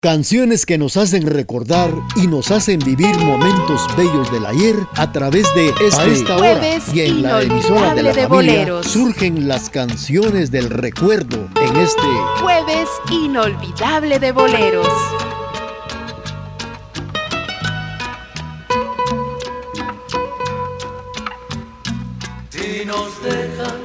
Canciones 0.00 0.64
que 0.64 0.78
nos 0.78 0.96
hacen 0.96 1.26
recordar 1.26 1.90
y 2.14 2.28
nos 2.28 2.52
hacen 2.52 2.78
vivir 2.78 3.18
momentos 3.18 3.84
bellos 3.96 4.30
del 4.30 4.46
ayer 4.46 4.76
a 4.94 5.10
través 5.10 5.52
de 5.56 5.70
este 5.70 6.12
esta 6.12 6.36
hora 6.36 6.60
y 6.94 7.00
en 7.00 7.20
la 7.20 7.42
emisora 7.42 7.96
de 7.96 8.04
la 8.04 8.14
familia 8.14 8.28
boleros. 8.28 8.86
surgen 8.86 9.48
las 9.48 9.68
canciones 9.70 10.52
del 10.52 10.70
recuerdo 10.70 11.48
en 11.60 11.76
este 11.78 12.00
jueves 12.40 12.88
inolvidable 13.10 14.20
de 14.20 14.30
boleros. 14.30 14.86
Si 22.50 22.84
nos 22.84 23.20
dejan, 23.24 23.80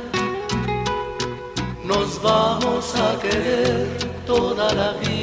nos 1.83 2.21
vamos 2.21 2.93
a 2.97 3.19
querer 3.19 3.87
toda 4.27 4.71
la 4.75 4.93
vida 5.01 5.22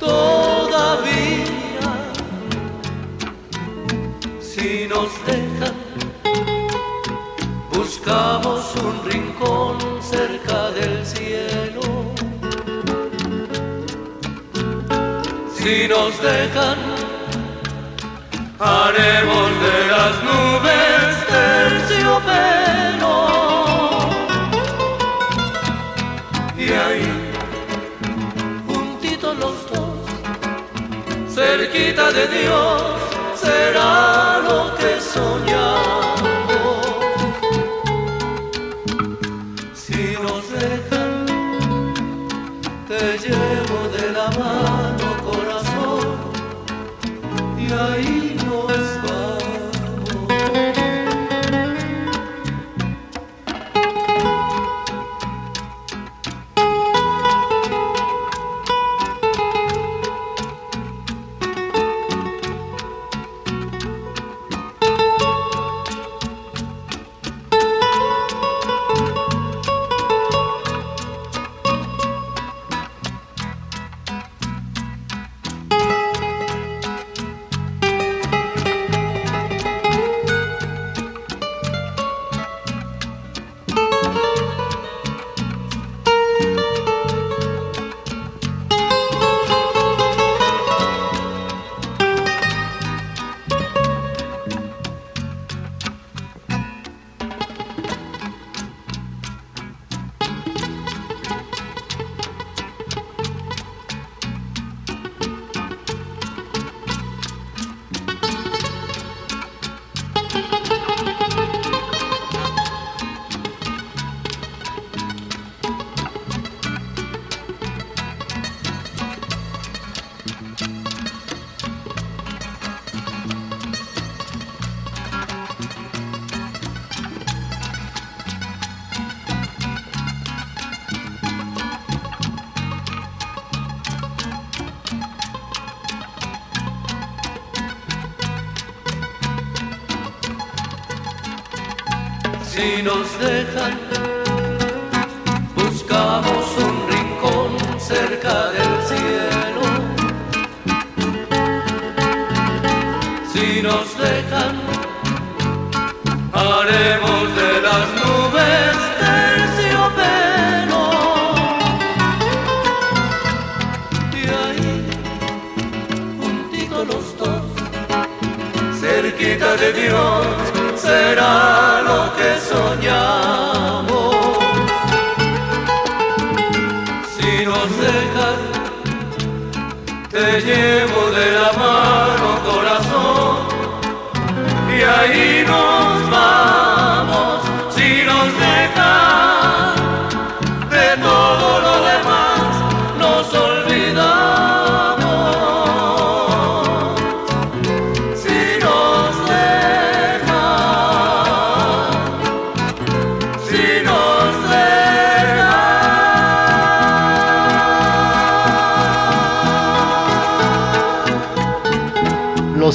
todavía. 0.00 1.90
Si 4.40 4.88
nos 4.88 5.10
dejan, 5.26 5.74
buscamos 7.72 8.74
un 8.76 9.04
rincón 9.10 9.76
cerca 10.02 10.70
del 10.70 11.06
cielo. 11.06 11.82
Si 15.58 15.86
nos 15.88 16.20
dejan, 16.22 16.78
haremos 18.58 19.50
de 19.66 19.78
las 19.94 20.14
nubes 20.28 21.26
terciopelo. 21.28 23.49
Cerquita 31.40 32.12
de 32.12 32.26
Dios 32.28 32.82
será 33.34 34.40
lo 34.48 34.60
que 34.78 34.92
soñamos. 35.14 36.86
Si 39.82 40.02
nos 40.24 40.42
dejan, 40.58 41.26
te 42.88 43.02
llevo 43.24 43.78
de 43.96 44.09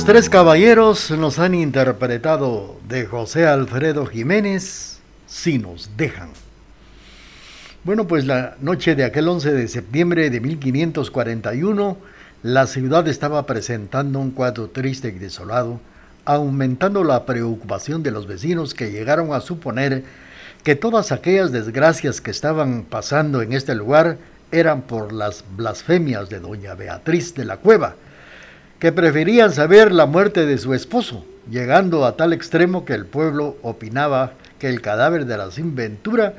Tres 0.05 0.29
caballeros 0.29 1.09
nos 1.09 1.39
han 1.39 1.55
interpretado 1.55 2.75
de 2.87 3.07
José 3.07 3.47
Alfredo 3.47 4.05
Jiménez, 4.05 4.99
Si 5.25 5.57
nos 5.57 5.97
dejan. 5.97 6.29
Bueno, 7.83 8.05
pues 8.05 8.27
la 8.27 8.55
noche 8.61 8.93
de 8.93 9.03
aquel 9.03 9.27
11 9.27 9.51
de 9.53 9.67
septiembre 9.67 10.29
de 10.29 10.41
1541, 10.41 11.97
la 12.43 12.67
ciudad 12.67 13.07
estaba 13.07 13.47
presentando 13.47 14.19
un 14.19 14.29
cuadro 14.29 14.69
triste 14.69 15.07
y 15.07 15.17
desolado, 15.17 15.79
aumentando 16.23 17.03
la 17.03 17.25
preocupación 17.25 18.03
de 18.03 18.11
los 18.11 18.27
vecinos 18.27 18.75
que 18.75 18.91
llegaron 18.91 19.33
a 19.33 19.41
suponer 19.41 20.03
que 20.63 20.75
todas 20.75 21.11
aquellas 21.11 21.51
desgracias 21.51 22.21
que 22.21 22.29
estaban 22.29 22.83
pasando 22.83 23.41
en 23.41 23.53
este 23.53 23.73
lugar 23.73 24.19
eran 24.51 24.83
por 24.83 25.11
las 25.11 25.43
blasfemias 25.57 26.29
de 26.29 26.41
doña 26.41 26.75
Beatriz 26.75 27.33
de 27.33 27.45
la 27.45 27.57
Cueva, 27.57 27.95
que 28.79 28.91
preferían 28.91 29.51
saber 29.53 29.91
la 29.91 30.05
muerte 30.05 30.45
de 30.45 30.57
su 30.57 30.73
esposo, 30.73 31.25
llegando 31.49 32.05
a 32.05 32.17
tal 32.17 32.33
extremo 32.33 32.85
que 32.85 32.93
el 32.93 33.05
pueblo 33.05 33.57
opinaba 33.61 34.33
que 34.59 34.69
el 34.69 34.81
cadáver 34.81 35.25
de 35.25 35.37
la 35.37 35.51
sinventura 35.51 36.33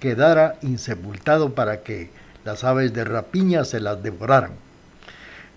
quedara 0.00 0.56
insepultado 0.62 1.54
para 1.54 1.82
que 1.82 2.10
las 2.44 2.64
aves 2.64 2.92
de 2.92 3.04
rapiña 3.04 3.64
se 3.64 3.80
las 3.80 4.02
devoraran. 4.02 4.52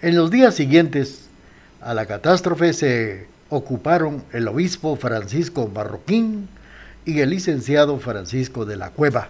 En 0.02 0.16
los 0.16 0.30
días 0.30 0.56
siguientes 0.56 1.30
a 1.82 1.94
la 1.94 2.06
catástrofe 2.06 2.74
se 2.74 3.28
ocuparon 3.50 4.24
el 4.34 4.48
obispo 4.48 4.96
Francisco 4.98 5.70
Marroquín 5.74 6.50
y 7.06 7.22
el 7.22 7.30
licenciado 7.30 7.98
Francisco 8.00 8.66
de 8.66 8.76
la 8.76 8.90
Cueva 8.90 9.30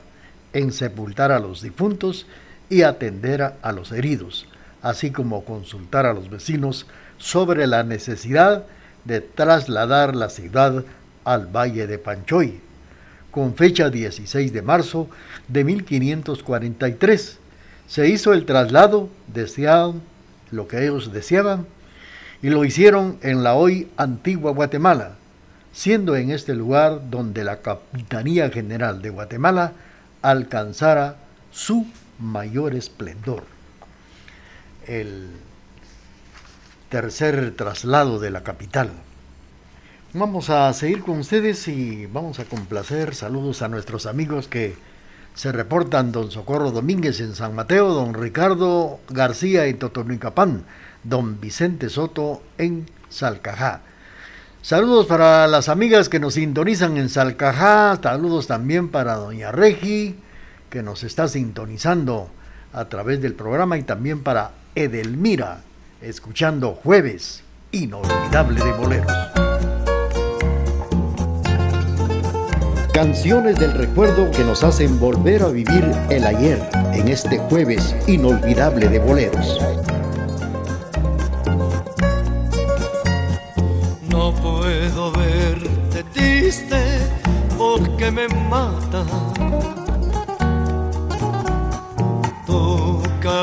en 0.53 0.71
sepultar 0.71 1.31
a 1.31 1.39
los 1.39 1.61
difuntos 1.61 2.25
y 2.69 2.81
atender 2.81 3.53
a 3.61 3.71
los 3.71 3.91
heridos, 3.91 4.47
así 4.85 5.09
como 5.09 5.43
consultar 5.43 6.05
a 6.05 6.13
los 6.13 6.29
vecinos 6.29 6.85
sobre 7.17 7.65
la 7.65 7.81
necesidad 7.81 8.65
de 9.03 9.19
trasladar 9.19 10.15
la 10.15 10.29
ciudad 10.29 10.83
al 11.23 11.47
Valle 11.47 11.87
de 11.87 11.97
Panchoy, 11.97 12.59
con 13.31 13.55
fecha 13.55 13.89
16 13.89 14.53
de 14.53 14.61
marzo 14.61 15.09
de 15.47 15.63
1543. 15.63 17.39
Se 17.87 18.07
hizo 18.09 18.31
el 18.31 18.45
traslado, 18.45 19.09
deseaban 19.25 20.03
lo 20.51 20.67
que 20.67 20.83
ellos 20.83 21.11
deseaban, 21.11 21.65
y 22.43 22.49
lo 22.49 22.63
hicieron 22.63 23.17
en 23.23 23.41
la 23.41 23.55
hoy 23.55 23.87
antigua 23.97 24.51
Guatemala, 24.51 25.15
siendo 25.73 26.15
en 26.15 26.29
este 26.29 26.53
lugar 26.53 27.09
donde 27.09 27.43
la 27.43 27.57
Capitanía 27.61 28.51
General 28.51 29.01
de 29.01 29.09
Guatemala 29.09 29.73
alcanzara 30.21 31.15
su 31.49 31.87
mayor 32.19 32.75
esplendor. 32.75 33.54
El 34.87 35.29
tercer 36.89 37.55
traslado 37.55 38.19
de 38.19 38.29
la 38.29 38.43
capital. 38.43 38.91
Vamos 40.13 40.49
a 40.49 40.71
seguir 40.73 41.01
con 41.01 41.19
ustedes 41.19 41.67
y 41.67 42.05
vamos 42.05 42.39
a 42.39 42.45
complacer. 42.45 43.15
Saludos 43.15 43.61
a 43.61 43.67
nuestros 43.67 44.05
amigos 44.05 44.47
que 44.47 44.75
se 45.33 45.51
reportan, 45.51 46.11
don 46.11 46.31
Socorro 46.31 46.71
Domínguez 46.71 47.19
en 47.19 47.35
San 47.35 47.55
Mateo, 47.55 47.93
don 47.93 48.13
Ricardo 48.13 48.99
García 49.09 49.65
en 49.65 49.77
Totonicapán, 49.79 50.63
don 51.03 51.41
Vicente 51.41 51.89
Soto 51.89 52.41
en 52.57 52.89
Salcajá. 53.09 53.81
Saludos 54.61 55.05
para 55.07 55.47
las 55.47 55.67
amigas 55.67 56.09
que 56.09 56.19
nos 56.19 56.35
sintonizan 56.35 56.97
en 56.97 57.09
Salcajá, 57.09 57.99
saludos 58.01 58.47
también 58.47 58.89
para 58.89 59.15
doña 59.15 59.51
Regi, 59.51 60.15
que 60.69 60.81
nos 60.81 61.03
está 61.03 61.27
sintonizando 61.27 62.29
a 62.71 62.85
través 62.85 63.21
del 63.21 63.35
programa, 63.35 63.77
y 63.77 63.83
también 63.83 64.23
para 64.23 64.51
Edelmira, 64.77 65.61
escuchando 66.01 66.73
Jueves 66.73 67.43
Inolvidable 67.71 68.61
de 68.61 68.71
Boleros. 68.73 69.13
Canciones 72.93 73.57
del 73.57 73.71
recuerdo 73.71 74.29
que 74.31 74.43
nos 74.43 74.65
hacen 74.65 74.99
volver 74.99 75.43
a 75.43 75.47
vivir 75.47 75.89
el 76.09 76.25
ayer 76.25 76.61
en 76.91 77.07
este 77.07 77.37
jueves 77.37 77.95
inolvidable 78.05 78.89
de 78.89 78.99
boleros. 78.99 79.59
No 84.09 84.35
puedo 84.35 85.13
verte 85.13 86.03
triste 86.13 86.99
porque 87.57 88.11
me 88.11 88.27
mata. 88.27 89.05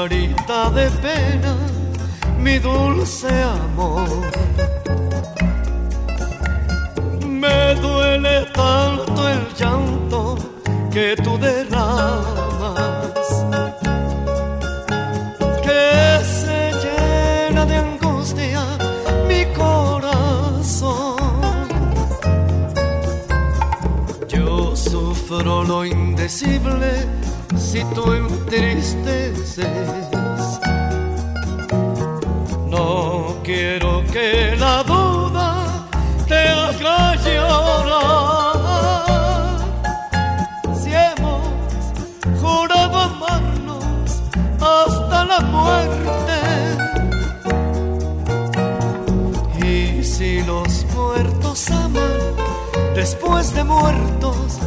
De 0.08 0.90
pena 1.00 1.56
mi 2.38 2.58
dulce 2.58 3.28
amor. 3.28 4.08
Me 7.24 7.74
duele 7.76 8.46
tanto 8.52 9.28
el 9.28 9.54
llanto 9.54 10.36
que 10.90 11.14
tú 11.22 11.38
derramas, 11.38 13.12
que 15.62 16.24
se 16.24 16.72
llena 16.82 17.64
de 17.64 17.76
angustia 17.76 18.64
mi 19.28 19.44
corazón. 19.54 21.16
Yo 24.28 24.74
sufro 24.74 25.62
lo 25.62 25.84
indecible 25.84 27.11
si 27.72 27.82
tú 27.94 28.12
entristeces 28.12 29.58
quiero 33.42 34.02
que 34.12 34.54
la 34.58 34.82
duda 34.82 35.88
te 36.28 36.48
haga 36.48 37.14
llorar. 37.16 37.96
Si 40.80 40.90
hemos 40.92 41.48
jurado 42.40 42.96
amarnos 43.10 44.22
hasta 44.60 45.24
la 45.24 45.40
muerte. 45.40 46.38
Y 49.66 50.04
si 50.04 50.42
los 50.42 50.84
muertos 50.94 51.70
aman 51.70 52.36
después 52.94 53.54
de 53.54 53.64
muertos, 53.64 54.58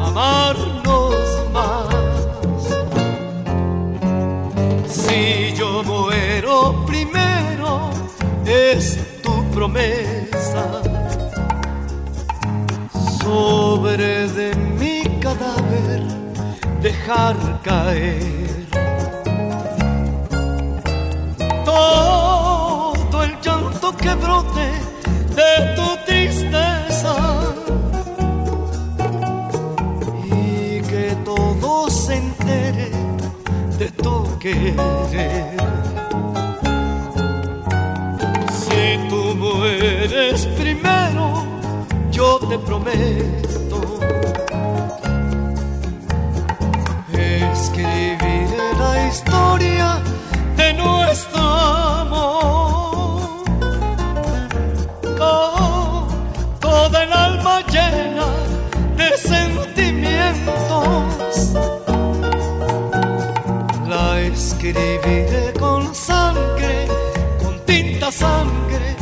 amarnos 0.00 0.63
es 8.76 8.98
tu 9.22 9.34
promesa. 9.50 10.82
Sobre 13.22 14.28
de 14.38 14.54
mi 14.78 15.02
cadáver 15.20 16.02
dejar 16.82 17.36
caer 17.62 18.66
todo 21.64 23.22
el 23.22 23.32
llanto 23.40 23.96
que 23.96 24.14
brote 24.14 24.66
de 25.38 25.52
tu 25.76 25.88
tristeza 26.06 27.14
y 30.26 30.80
que 30.90 31.16
todo 31.24 31.88
se 31.90 32.16
entere 32.16 32.90
de 33.78 33.90
tu 34.02 34.38
querer. 34.38 35.53
Te 42.46 42.58
prometo. 42.58 43.80
Escribiré 47.12 48.74
la 48.78 49.08
historia 49.08 49.98
de 50.56 50.74
nuestro 50.74 51.40
amor. 51.40 53.22
Con 55.02 56.08
toda 56.60 57.04
el 57.04 57.12
alma 57.12 57.60
llena 57.72 58.26
de 58.96 59.16
sentimientos. 59.16 61.54
La 63.88 64.20
escribiré 64.20 65.52
con 65.58 65.94
sangre, 65.94 66.86
con 67.42 67.58
tinta 67.60 68.12
sangre 68.12 68.93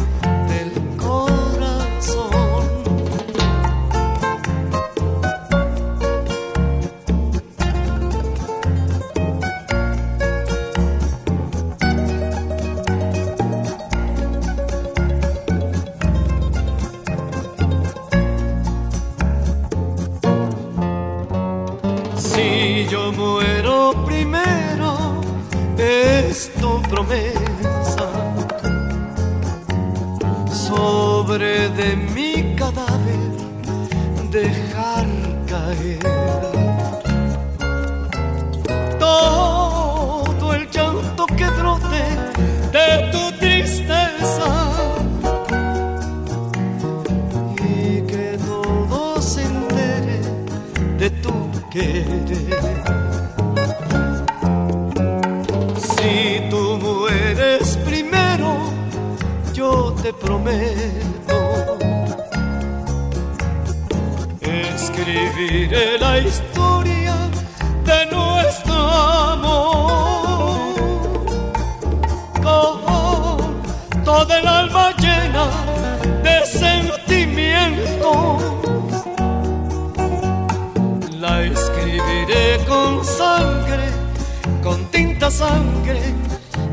tinta 84.92 85.30
sangre 85.30 86.00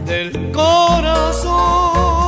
del 0.05 0.51
corazón 0.51 2.19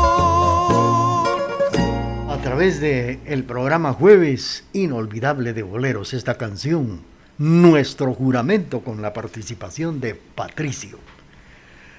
través 2.41 2.81
de 2.81 3.19
el 3.25 3.43
programa 3.43 3.93
Jueves 3.93 4.65
Inolvidable 4.73 5.53
de 5.53 5.63
Boleros, 5.63 6.13
esta 6.13 6.35
canción, 6.35 7.01
Nuestro 7.37 8.13
Juramento, 8.13 8.81
con 8.81 9.01
la 9.01 9.13
participación 9.13 10.01
de 10.01 10.15
Patricio. 10.15 10.99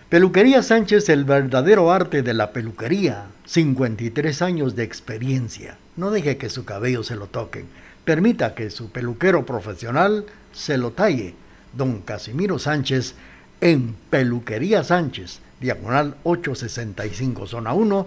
Peluquería 0.08 0.62
Sánchez, 0.62 1.08
el 1.08 1.25
verdadero 1.25 1.90
arte 1.90 2.22
de 2.22 2.34
la 2.34 2.52
peluquería, 2.52 3.28
53 3.46 4.42
años 4.42 4.76
de 4.76 4.82
experiencia. 4.82 5.78
No 5.96 6.11
deje 6.11 6.37
que 6.37 6.50
su 6.50 6.64
cabello 6.64 7.02
se 7.02 7.16
lo 7.16 7.28
toquen. 7.28 7.66
Permita 8.04 8.54
que 8.54 8.68
su 8.70 8.90
peluquero 8.90 9.46
profesional 9.46 10.26
se 10.52 10.76
lo 10.76 10.90
talle. 10.90 11.34
Don 11.72 12.02
Casimiro 12.02 12.58
Sánchez 12.58 13.14
en 13.62 13.95
Peluquería 14.11 14.83
Sánchez, 14.83 15.38
diagonal 15.61 16.16
865, 16.25 17.47
zona 17.47 17.73
1, 17.73 18.07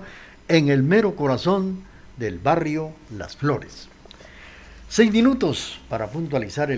en 0.49 0.67
el 0.67 0.83
mero 0.83 1.15
corazón 1.15 1.79
del 2.17 2.39
barrio 2.39 2.91
Las 3.17 3.37
Flores. 3.37 3.87
Seis 4.89 5.13
minutos 5.13 5.79
para 5.89 6.07
puntualizar 6.07 6.77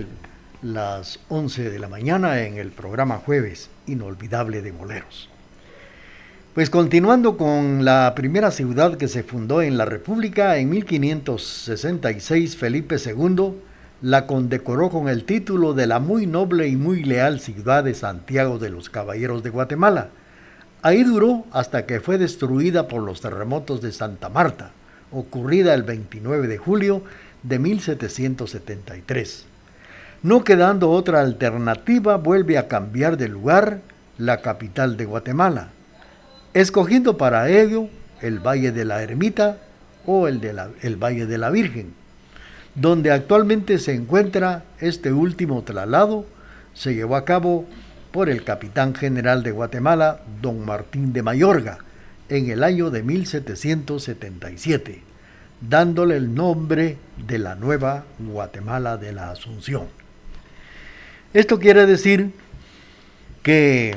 las 0.62 1.20
11 1.28 1.72
de 1.72 1.80
la 1.80 1.88
mañana 1.88 2.44
en 2.44 2.60
el 2.60 2.70
programa 2.70 3.18
Jueves 3.18 3.72
Inolvidable 3.88 4.62
de 4.62 4.72
Boleros. 4.72 5.28
Pues 6.54 6.70
continuando 6.70 7.36
con 7.36 7.84
la 7.84 8.14
primera 8.16 8.52
ciudad 8.52 8.98
que 8.98 9.08
se 9.08 9.24
fundó 9.24 9.64
en 9.64 9.78
la 9.78 9.86
República 9.86 10.58
en 10.58 10.70
1566, 10.70 12.56
Felipe 12.56 12.98
II 13.04 13.54
la 14.02 14.28
condecoró 14.28 14.90
con 14.90 15.10
el 15.10 15.24
título 15.24 15.74
de 15.74 15.88
la 15.88 16.00
muy 16.00 16.28
noble 16.28 16.68
y 16.68 16.76
muy 16.76 17.04
leal 17.04 17.40
ciudad 17.40 17.84
de 17.84 17.94
Santiago 17.94 18.60
de 18.60 18.70
los 18.70 18.90
Caballeros 18.90 19.44
de 19.44 19.50
Guatemala. 19.50 20.10
Ahí 20.82 21.04
duró 21.04 21.46
hasta 21.52 21.86
que 21.86 22.00
fue 22.00 22.18
destruida 22.18 22.88
por 22.88 23.02
los 23.02 23.22
terremotos 23.22 23.82
de 23.82 23.92
Santa 23.92 24.30
Marta 24.30 24.72
ocurrida 25.12 25.74
el 25.74 25.84
29 25.84 26.48
de 26.48 26.58
julio 26.58 27.04
de 27.44 27.60
1773. 27.60 29.46
No 30.24 30.44
quedando 30.44 30.90
otra 30.92 31.22
alternativa, 31.22 32.18
vuelve 32.18 32.58
a 32.58 32.68
cambiar 32.68 33.18
de 33.18 33.30
lugar 33.30 33.82
la 34.18 34.42
capital 34.42 34.98
de 34.98 35.06
Guatemala, 35.06 35.70
escogiendo 36.54 37.18
para 37.18 37.50
ello 37.50 37.88
el 38.22 38.40
Valle 38.40 38.72
de 38.72 38.84
la 38.84 39.04
Ermita 39.04 39.58
o 40.06 40.28
el, 40.28 40.42
el 40.82 40.96
Valle 40.96 41.26
de 41.28 41.38
la 41.38 41.50
Virgen, 41.52 41.94
donde 42.78 43.12
actualmente 43.12 43.80
se 43.80 43.96
encuentra 43.96 44.64
este 44.80 45.12
último 45.12 45.64
traslado, 45.64 46.26
se 46.76 46.94
llevó 46.94 47.16
a 47.16 47.26
cabo 47.26 47.66
por 48.12 48.30
el 48.30 48.44
capitán 48.44 48.94
general 48.94 49.42
de 49.42 49.52
Guatemala, 49.52 50.22
don 50.42 50.64
Martín 50.64 51.12
de 51.12 51.24
Mayorga, 51.24 51.80
en 52.30 52.52
el 52.52 52.64
año 52.64 52.92
de 52.92 53.02
1777, 53.02 55.02
dándole 55.60 56.18
el 56.18 56.36
nombre 56.36 56.98
de 57.26 57.40
la 57.40 57.56
nueva 57.56 58.06
Guatemala 58.20 58.98
de 58.98 59.12
la 59.12 59.32
Asunción. 59.32 59.88
Esto 61.34 61.60
quiere 61.60 61.88
decir 61.88 62.32
que 63.42 63.96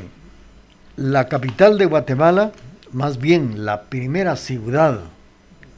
la 0.97 1.29
capital 1.29 1.77
de 1.77 1.85
Guatemala, 1.85 2.53
más 2.93 3.19
bien 3.19 3.67
la 3.67 3.83
primera 3.83 4.37
ciudad 4.37 5.01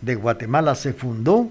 de 0.02 0.14
Guatemala 0.14 0.76
se 0.76 0.92
fundó 0.92 1.50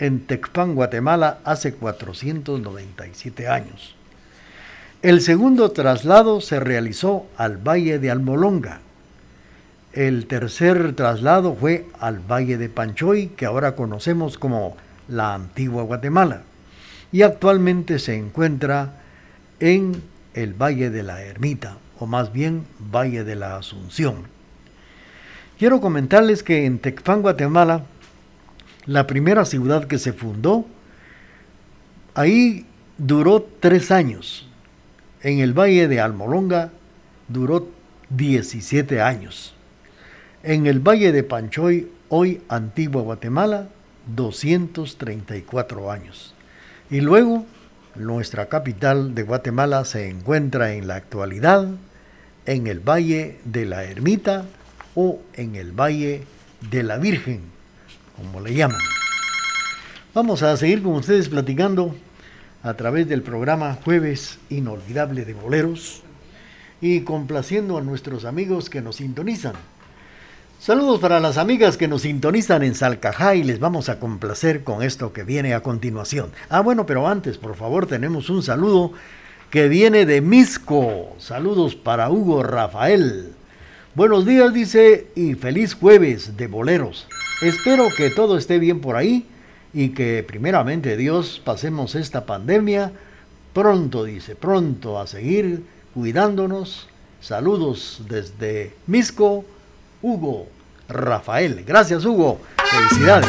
en 0.00 0.26
Tecpan, 0.26 0.74
Guatemala, 0.74 1.38
hace 1.44 1.74
497 1.74 3.46
años. 3.46 3.94
El 5.02 5.20
segundo 5.20 5.70
traslado 5.70 6.40
se 6.40 6.58
realizó 6.58 7.26
al 7.36 7.58
Valle 7.58 7.98
de 7.98 8.10
Almolonga, 8.10 8.80
el 9.92 10.26
tercer 10.26 10.94
traslado 10.94 11.54
fue 11.54 11.86
al 11.98 12.20
Valle 12.20 12.58
de 12.58 12.68
Panchoy, 12.68 13.26
que 13.28 13.44
ahora 13.44 13.74
conocemos 13.74 14.38
como 14.38 14.76
la 15.08 15.34
antigua 15.34 15.82
Guatemala, 15.82 16.42
y 17.10 17.22
actualmente 17.22 17.98
se 17.98 18.14
encuentra 18.14 19.00
en 19.58 20.00
el 20.34 20.54
Valle 20.54 20.90
de 20.90 21.02
la 21.02 21.22
Ermita, 21.22 21.76
o 21.98 22.06
más 22.06 22.32
bien 22.32 22.66
Valle 22.78 23.24
de 23.24 23.34
la 23.34 23.56
Asunción. 23.56 24.28
Quiero 25.58 25.80
comentarles 25.80 26.44
que 26.44 26.66
en 26.66 26.78
Tecpan, 26.78 27.20
Guatemala, 27.20 27.82
la 28.90 29.06
primera 29.06 29.44
ciudad 29.44 29.84
que 29.84 29.98
se 29.98 30.12
fundó, 30.12 30.66
ahí 32.16 32.66
duró 32.98 33.46
tres 33.60 33.92
años. 33.92 34.48
En 35.22 35.38
el 35.38 35.56
Valle 35.56 35.86
de 35.86 36.00
Almolonga 36.00 36.72
duró 37.28 37.68
17 38.08 39.00
años. 39.00 39.54
En 40.42 40.66
el 40.66 40.80
Valle 40.80 41.12
de 41.12 41.22
Panchoy, 41.22 41.88
hoy 42.08 42.42
Antigua 42.48 43.02
Guatemala, 43.02 43.68
234 44.12 45.92
años. 45.92 46.34
Y 46.90 47.00
luego, 47.00 47.46
nuestra 47.94 48.46
capital 48.46 49.14
de 49.14 49.22
Guatemala 49.22 49.84
se 49.84 50.08
encuentra 50.08 50.72
en 50.72 50.88
la 50.88 50.96
actualidad 50.96 51.68
en 52.44 52.66
el 52.66 52.80
Valle 52.80 53.38
de 53.44 53.66
la 53.66 53.84
Ermita 53.84 54.46
o 54.96 55.20
en 55.34 55.54
el 55.54 55.70
Valle 55.70 56.24
de 56.72 56.82
la 56.82 56.98
Virgen, 56.98 57.59
como 58.20 58.40
le 58.40 58.54
llaman. 58.54 58.80
Vamos 60.14 60.42
a 60.42 60.56
seguir 60.56 60.82
con 60.82 60.92
ustedes 60.92 61.28
platicando 61.28 61.94
a 62.62 62.74
través 62.74 63.08
del 63.08 63.22
programa 63.22 63.78
Jueves 63.84 64.38
Inolvidable 64.48 65.24
de 65.24 65.34
Boleros 65.34 66.02
y 66.80 67.00
complaciendo 67.00 67.78
a 67.78 67.82
nuestros 67.82 68.24
amigos 68.24 68.70
que 68.70 68.80
nos 68.80 68.96
sintonizan 68.96 69.54
Saludos 70.60 71.00
para 71.00 71.20
las 71.20 71.38
amigas 71.38 71.78
que 71.78 71.88
nos 71.88 72.02
sintonizan 72.02 72.62
en 72.62 72.74
Salcajá 72.74 73.34
y 73.34 73.42
les 73.42 73.60
vamos 73.60 73.88
a 73.88 73.98
complacer 73.98 74.62
con 74.62 74.82
esto 74.82 75.10
que 75.10 75.24
viene 75.24 75.54
a 75.54 75.62
continuación. 75.62 76.32
Ah, 76.50 76.60
bueno, 76.60 76.84
pero 76.84 77.08
antes, 77.08 77.38
por 77.38 77.56
favor, 77.56 77.86
tenemos 77.86 78.28
un 78.28 78.42
saludo 78.42 78.92
que 79.48 79.68
viene 79.68 80.04
de 80.04 80.20
Misco. 80.20 81.16
Saludos 81.16 81.76
para 81.76 82.10
Hugo 82.10 82.42
Rafael. 82.42 83.32
Buenos 83.96 84.24
días, 84.24 84.54
dice, 84.54 85.08
y 85.16 85.34
feliz 85.34 85.74
jueves 85.74 86.36
de 86.36 86.46
boleros. 86.46 87.08
Espero 87.42 87.88
que 87.96 88.08
todo 88.08 88.38
esté 88.38 88.60
bien 88.60 88.80
por 88.80 88.94
ahí 88.94 89.26
y 89.74 89.88
que 89.88 90.22
primeramente 90.22 90.96
Dios 90.96 91.42
pasemos 91.44 91.96
esta 91.96 92.24
pandemia 92.24 92.92
pronto, 93.52 94.04
dice, 94.04 94.36
pronto 94.36 95.00
a 95.00 95.08
seguir 95.08 95.64
cuidándonos. 95.92 96.86
Saludos 97.20 98.02
desde 98.08 98.74
Misco 98.86 99.44
Hugo 100.02 100.46
Rafael. 100.88 101.64
Gracias, 101.66 102.04
Hugo. 102.04 102.40
Felicidades. 102.70 103.28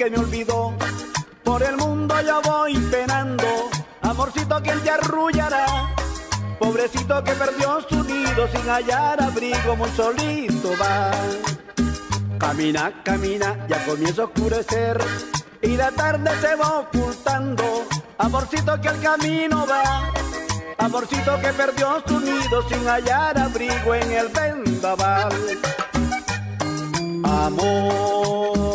Que 0.00 0.08
me 0.08 0.16
olvidó. 0.16 0.72
Por 1.44 1.62
el 1.62 1.76
mundo 1.76 2.14
yo 2.22 2.40
voy 2.40 2.74
penando, 2.90 3.44
amorcito 4.00 4.62
que 4.62 4.72
te 4.72 4.90
arrullará 4.90 5.94
Pobrecito 6.58 7.22
que 7.22 7.32
perdió 7.32 7.80
su 7.86 8.02
nido 8.04 8.48
sin 8.48 8.66
hallar 8.66 9.22
abrigo, 9.22 9.76
muy 9.76 9.90
solito 9.90 10.70
va. 10.80 11.10
Camina, 12.38 13.02
camina, 13.04 13.66
ya 13.68 13.84
comienza 13.84 14.22
a 14.22 14.24
oscurecer 14.24 14.98
y 15.60 15.76
la 15.76 15.90
tarde 15.90 16.30
se 16.40 16.54
va 16.54 16.78
ocultando. 16.78 17.64
Amorcito 18.16 18.80
que 18.80 18.88
al 18.88 19.00
camino 19.02 19.66
va, 19.66 20.10
amorcito 20.78 21.38
que 21.42 21.52
perdió 21.52 22.02
su 22.06 22.20
nido 22.20 22.66
sin 22.70 22.86
hallar 22.88 23.38
abrigo 23.38 23.94
en 23.94 24.12
el 24.12 24.28
vendaval. 24.28 25.32
Amor, 27.22 28.69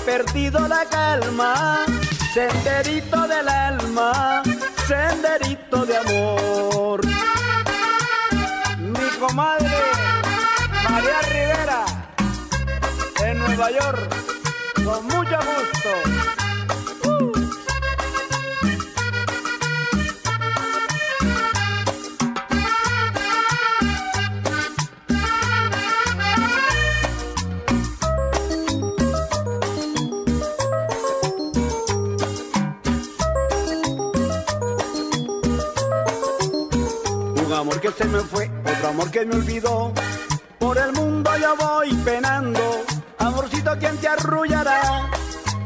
perdido 0.05 0.67
la 0.67 0.85
calma. 0.85 1.85
senderito 2.33 3.27
del 3.27 3.47
alma, 3.47 4.43
senderito 4.87 5.85
de 5.85 5.97
amor. 5.97 7.01
Mi 8.79 9.09
comadre 9.19 9.81
María 10.83 11.21
Rivera, 11.21 11.85
en 13.25 13.39
Nueva 13.39 13.71
York, 13.71 14.15
con 14.83 15.05
mucho 15.05 15.37
gusto. 15.37 16.12
Que 37.83 37.91
se 37.91 38.05
me 38.05 38.21
fue, 38.21 38.49
otro 38.65 38.87
amor 38.87 39.11
que 39.11 39.25
me 39.25 39.35
olvidó. 39.35 39.91
Por 40.57 40.77
el 40.77 40.93
mundo 40.93 41.29
yo 41.37 41.53
voy 41.57 41.93
penando, 42.05 42.61
amorcito 43.17 43.77
quien 43.77 43.97
te 43.97 44.07
arrullará. 44.07 45.09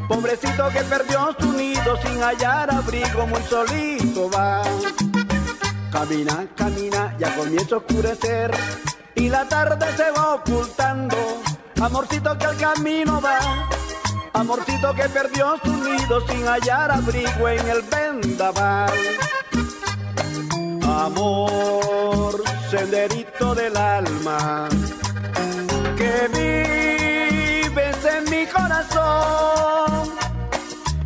Pobrecito 0.08 0.68
que 0.70 0.80
perdió 0.80 1.36
su 1.40 1.54
nido 1.54 1.96
sin 2.02 2.20
hallar 2.24 2.74
abrigo, 2.74 3.28
muy 3.28 3.44
solito 3.44 4.32
va. 4.32 4.64
Camina, 5.92 6.48
camina, 6.56 7.16
ya 7.20 7.36
comienza 7.36 7.76
a 7.76 7.78
oscurecer 7.78 8.52
y 9.14 9.30
la 9.30 9.48
tarde 9.48 9.86
se 9.96 10.10
va 10.10 10.36
ocultando. 10.36 11.18
Amorcito 11.80 12.36
que 12.40 12.46
al 12.46 12.58
camino 12.58 13.22
va, 13.22 13.38
amorcito 14.34 14.92
que 14.96 15.08
perdió 15.08 15.56
su 15.64 15.72
nido 15.72 16.26
sin 16.28 16.48
hallar 16.48 16.90
abrigo 16.90 17.48
en 17.48 17.68
el 17.70 17.84
vendaval 17.84 18.92
amor, 20.98 22.44
senderito 22.70 23.54
del 23.56 23.78
alma, 23.78 24.68
que 25.96 26.28
vives 26.34 27.98
en 28.06 28.24
mi 28.30 28.46
corazón. 28.48 30.10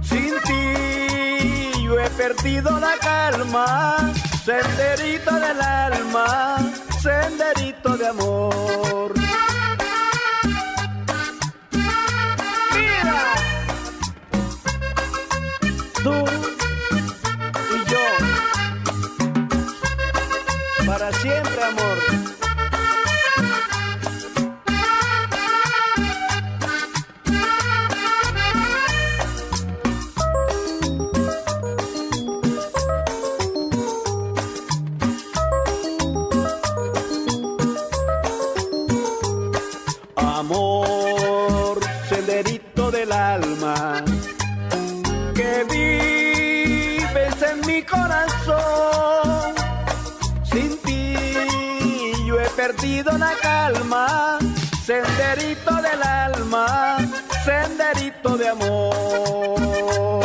Sin 0.02 0.34
ti 0.48 1.84
yo 1.84 2.00
he 2.00 2.10
perdido 2.12 2.80
la 2.80 2.98
calma, 3.00 4.12
senderito 4.46 5.34
del 5.36 5.62
alma, 5.62 6.58
senderito 7.02 7.98
de 7.98 8.08
amor. 8.08 9.21
Del 43.02 43.12
alma, 43.12 44.06
que 45.34 45.66
vives 45.72 47.42
en 47.42 47.58
mi 47.66 47.82
corazón 47.82 49.56
perdido 52.56 53.18
la 53.18 53.34
calma, 53.42 54.38
senderito 54.86 55.74
del 55.78 56.04
alma, 56.04 56.98
senderito 57.44 58.38
de 58.38 58.50
amor. 58.50 60.22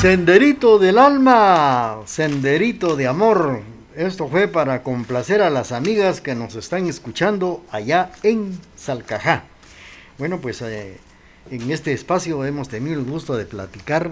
Senderito 0.00 0.78
del 0.78 0.98
alma, 0.98 2.02
senderito 2.04 2.94
de 2.94 3.08
amor. 3.08 3.62
Esto 3.96 4.28
fue 4.28 4.46
para 4.46 4.84
complacer 4.84 5.42
a 5.42 5.50
las 5.50 5.72
amigas 5.72 6.20
que 6.20 6.36
nos 6.36 6.54
están 6.54 6.86
escuchando 6.86 7.64
allá 7.72 8.12
en 8.22 8.60
Salcajá. 8.76 9.42
Bueno, 10.18 10.38
pues 10.40 10.62
eh, 10.62 10.98
en 11.50 11.70
este 11.70 11.92
espacio 11.92 12.44
hemos 12.44 12.68
tenido 12.68 12.98
el 12.98 13.04
gusto 13.04 13.36
de 13.36 13.44
platicar 13.44 14.10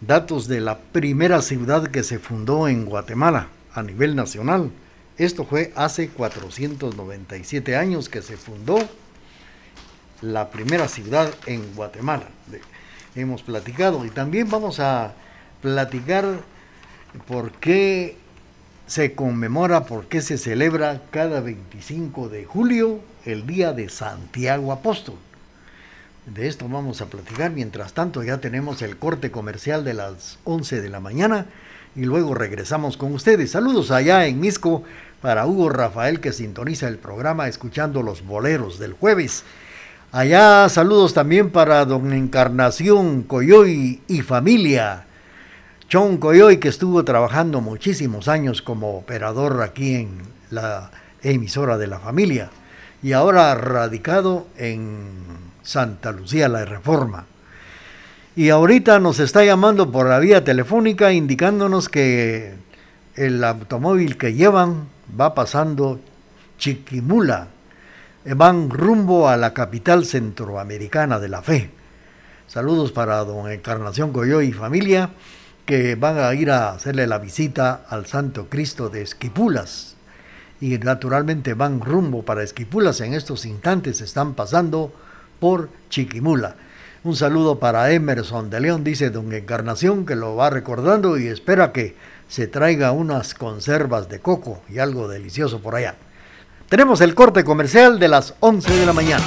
datos 0.00 0.48
de 0.48 0.60
la 0.60 0.78
primera 0.78 1.40
ciudad 1.40 1.88
que 1.88 2.02
se 2.02 2.18
fundó 2.18 2.68
en 2.68 2.84
Guatemala 2.84 3.48
a 3.72 3.82
nivel 3.82 4.14
nacional. 4.14 4.70
Esto 5.16 5.44
fue 5.44 5.72
hace 5.76 6.08
497 6.08 7.76
años 7.76 8.08
que 8.08 8.22
se 8.22 8.36
fundó 8.36 8.78
la 10.20 10.50
primera 10.50 10.88
ciudad 10.88 11.32
en 11.46 11.74
Guatemala. 11.74 12.28
hemos 13.14 13.42
platicado 13.42 14.04
y 14.04 14.10
también 14.10 14.48
vamos 14.50 14.80
a 14.80 15.14
platicar 15.60 16.40
por 17.26 17.52
qué 17.52 18.16
se 18.86 19.14
conmemora, 19.14 19.84
por 19.84 20.06
qué 20.06 20.20
se 20.20 20.38
celebra 20.38 21.02
cada 21.10 21.40
25 21.40 22.28
de 22.28 22.44
julio 22.44 23.00
el 23.24 23.46
Día 23.46 23.72
de 23.72 23.88
Santiago 23.88 24.72
Apóstol. 24.72 25.16
De 26.26 26.46
esto 26.46 26.68
vamos 26.68 27.00
a 27.00 27.06
platicar. 27.06 27.50
Mientras 27.50 27.94
tanto, 27.94 28.22
ya 28.22 28.38
tenemos 28.38 28.80
el 28.82 28.96
corte 28.96 29.32
comercial 29.32 29.84
de 29.84 29.94
las 29.94 30.38
11 30.44 30.80
de 30.80 30.88
la 30.88 31.00
mañana 31.00 31.46
y 31.96 32.04
luego 32.04 32.34
regresamos 32.34 32.96
con 32.96 33.12
ustedes. 33.12 33.50
Saludos 33.50 33.90
allá 33.90 34.26
en 34.26 34.38
Misco 34.38 34.84
para 35.20 35.46
Hugo 35.46 35.68
Rafael 35.68 36.20
que 36.20 36.32
sintoniza 36.32 36.86
el 36.86 36.98
programa 36.98 37.48
escuchando 37.48 38.04
los 38.04 38.24
boleros 38.24 38.78
del 38.78 38.92
jueves. 38.92 39.42
Allá 40.12 40.68
saludos 40.68 41.12
también 41.12 41.50
para 41.50 41.84
don 41.86 42.12
Encarnación 42.12 43.24
Coyoy 43.24 44.00
y 44.06 44.22
familia. 44.22 45.06
Chon 45.88 46.18
Coyoy 46.18 46.58
que 46.58 46.68
estuvo 46.68 47.04
trabajando 47.04 47.60
muchísimos 47.60 48.28
años 48.28 48.62
como 48.62 48.96
operador 48.96 49.60
aquí 49.60 49.96
en 49.96 50.22
la 50.50 50.92
emisora 51.22 51.78
de 51.78 51.88
la 51.88 51.98
familia 51.98 52.50
y 53.02 53.12
ahora 53.12 53.54
radicado 53.56 54.46
en 54.56 55.51
Santa 55.62 56.12
Lucía 56.12 56.48
la 56.48 56.64
Reforma. 56.64 57.26
Y 58.34 58.48
ahorita 58.48 58.98
nos 58.98 59.20
está 59.20 59.44
llamando 59.44 59.92
por 59.92 60.08
la 60.08 60.18
vía 60.18 60.42
telefónica 60.42 61.12
indicándonos 61.12 61.88
que 61.88 62.54
el 63.14 63.44
automóvil 63.44 64.16
que 64.16 64.32
llevan 64.34 64.88
va 65.20 65.34
pasando 65.34 66.00
Chiquimula, 66.58 67.48
van 68.24 68.70
rumbo 68.70 69.28
a 69.28 69.36
la 69.36 69.52
capital 69.52 70.06
centroamericana 70.06 71.18
de 71.18 71.28
la 71.28 71.42
fe. 71.42 71.70
Saludos 72.46 72.92
para 72.92 73.24
don 73.24 73.50
Encarnación 73.50 74.12
Goyoy 74.12 74.48
y 74.48 74.52
familia 74.52 75.10
que 75.66 75.94
van 75.94 76.18
a 76.18 76.32
ir 76.34 76.50
a 76.50 76.72
hacerle 76.72 77.06
la 77.06 77.18
visita 77.18 77.84
al 77.88 78.06
Santo 78.06 78.48
Cristo 78.48 78.88
de 78.88 79.02
Esquipulas. 79.02 79.96
Y 80.60 80.78
naturalmente 80.78 81.54
van 81.54 81.80
rumbo 81.80 82.24
para 82.24 82.42
Esquipulas. 82.42 83.00
En 83.00 83.14
estos 83.14 83.44
instantes 83.44 84.00
están 84.00 84.34
pasando 84.34 84.92
por 85.42 85.70
Chiquimula. 85.90 86.54
Un 87.02 87.16
saludo 87.16 87.58
para 87.58 87.90
Emerson 87.90 88.48
de 88.48 88.60
León, 88.60 88.84
dice 88.84 89.10
don 89.10 89.32
Encarnación, 89.32 90.06
que 90.06 90.14
lo 90.14 90.36
va 90.36 90.50
recordando 90.50 91.18
y 91.18 91.26
espera 91.26 91.72
que 91.72 91.96
se 92.28 92.46
traiga 92.46 92.92
unas 92.92 93.34
conservas 93.34 94.08
de 94.08 94.20
coco 94.20 94.62
y 94.68 94.78
algo 94.78 95.08
delicioso 95.08 95.60
por 95.60 95.74
allá. 95.74 95.96
Tenemos 96.68 97.00
el 97.00 97.16
corte 97.16 97.42
comercial 97.42 97.98
de 97.98 98.06
las 98.06 98.34
11 98.38 98.72
de 98.72 98.86
la 98.86 98.92
mañana. 98.92 99.24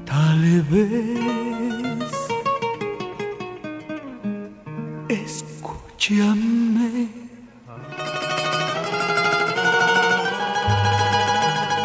tal 0.06 0.42
vez. 0.72 1.18
Escúchame. 5.08 7.08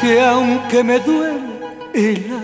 Que 0.01 0.21
aunque 0.21 0.83
me 0.83 0.99
duele 0.99 1.53
el 1.95 2.42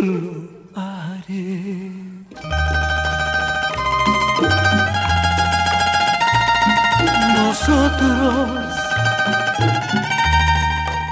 lo 0.03 0.49
haré. 0.77 1.93
Nosotros 7.35 8.75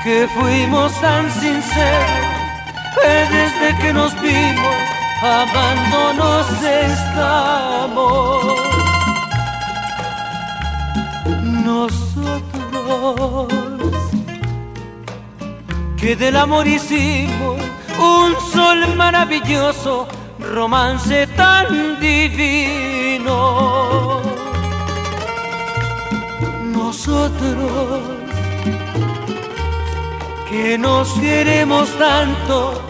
que 0.04 0.28
fuimos 0.36 1.00
tan 1.00 1.30
sinceros, 1.32 2.10
desde 3.30 3.68
que 3.80 3.92
nos 3.94 4.12
vimos, 4.20 4.79
abandonos 5.22 6.46
estamos. 6.62 8.44
Nosotros 11.64 12.40
que 15.98 16.16
del 16.16 16.36
amor 16.36 16.66
hicimos 16.66 17.58
un 17.98 18.34
sol 18.52 18.96
maravilloso, 18.96 20.08
romance 20.38 21.26
tan 21.36 22.00
divino. 22.00 23.30
Nosotros 26.72 28.00
que 30.48 30.78
nos 30.78 31.12
queremos 31.14 31.90
tanto, 31.98 32.89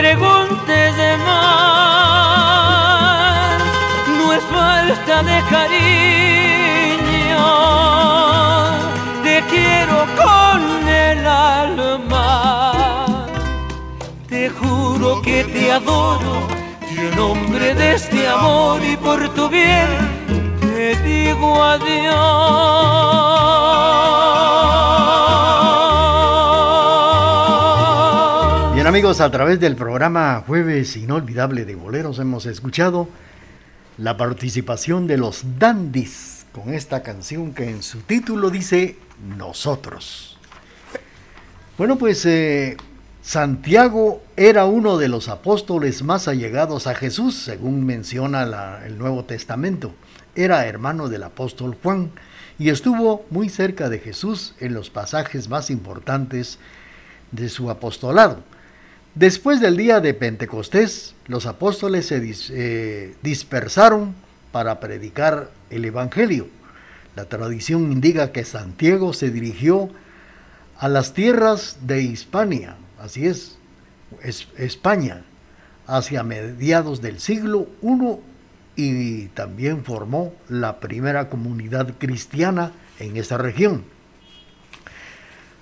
Preguntes 0.00 0.96
de 0.96 1.16
más, 1.18 2.34
no 4.18 4.32
es 4.32 4.44
falta 4.44 5.22
de 5.22 5.36
cariño 5.54 6.94
te 9.24 9.42
quiero 9.50 10.06
con 10.22 10.88
el 10.88 11.26
alma. 11.26 12.26
Te 14.28 14.48
juro 14.50 15.22
que 15.22 15.44
te 15.44 15.72
adoro 15.72 16.46
y 16.90 16.98
en 16.98 17.16
nombre 17.16 17.74
de 17.74 17.94
este 17.94 18.28
amor 18.28 18.80
y 18.84 18.96
por 18.96 19.28
tu 19.30 19.48
bien 19.48 19.88
te 20.60 20.94
digo 21.02 21.62
adiós. 21.62 22.94
Amigos, 28.94 29.20
a 29.20 29.28
través 29.28 29.58
del 29.58 29.74
programa 29.74 30.44
Jueves 30.46 30.96
Inolvidable 30.96 31.64
de 31.64 31.74
Boleros 31.74 32.20
hemos 32.20 32.46
escuchado 32.46 33.08
la 33.98 34.16
participación 34.16 35.08
de 35.08 35.18
los 35.18 35.58
Dandis 35.58 36.46
con 36.52 36.72
esta 36.72 37.02
canción 37.02 37.54
que 37.54 37.68
en 37.68 37.82
su 37.82 38.02
título 38.02 38.50
dice 38.50 38.96
nosotros. 39.36 40.38
Bueno, 41.76 41.98
pues 41.98 42.24
eh, 42.24 42.76
Santiago 43.20 44.22
era 44.36 44.64
uno 44.64 44.96
de 44.96 45.08
los 45.08 45.28
apóstoles 45.28 46.04
más 46.04 46.28
allegados 46.28 46.86
a 46.86 46.94
Jesús, 46.94 47.34
según 47.34 47.84
menciona 47.84 48.80
el 48.86 48.96
Nuevo 48.96 49.24
Testamento. 49.24 49.92
Era 50.36 50.66
hermano 50.66 51.08
del 51.08 51.24
apóstol 51.24 51.76
Juan 51.82 52.12
y 52.60 52.68
estuvo 52.68 53.26
muy 53.30 53.48
cerca 53.48 53.88
de 53.88 53.98
Jesús 53.98 54.54
en 54.60 54.72
los 54.72 54.88
pasajes 54.88 55.48
más 55.48 55.68
importantes 55.70 56.60
de 57.32 57.48
su 57.48 57.70
apostolado. 57.70 58.53
Después 59.14 59.60
del 59.60 59.76
día 59.76 60.00
de 60.00 60.12
Pentecostés, 60.12 61.14
los 61.28 61.46
apóstoles 61.46 62.06
se 62.06 62.34
eh, 62.50 63.14
dispersaron 63.22 64.12
para 64.50 64.80
predicar 64.80 65.50
el 65.70 65.84
Evangelio. 65.84 66.48
La 67.14 67.26
tradición 67.26 67.92
indica 67.92 68.32
que 68.32 68.44
Santiago 68.44 69.12
se 69.12 69.30
dirigió 69.30 69.88
a 70.78 70.88
las 70.88 71.14
tierras 71.14 71.78
de 71.82 72.02
Hispania, 72.02 72.74
así 73.00 73.28
es, 73.28 73.56
España, 74.58 75.22
hacia 75.86 76.24
mediados 76.24 77.00
del 77.00 77.20
siglo 77.20 77.68
I 77.82 78.16
y 78.76 79.26
también 79.28 79.84
formó 79.84 80.34
la 80.48 80.80
primera 80.80 81.28
comunidad 81.28 81.94
cristiana 81.98 82.72
en 82.98 83.16
esa 83.16 83.38
región. 83.38 83.84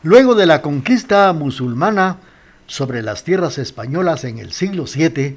Luego 0.02 0.34
de 0.34 0.46
la 0.46 0.62
conquista 0.62 1.30
musulmana 1.34 2.16
sobre 2.66 3.02
las 3.02 3.24
tierras 3.24 3.58
españolas 3.58 4.24
en 4.24 4.38
el 4.38 4.52
siglo 4.52 4.84
VII, 4.84 5.36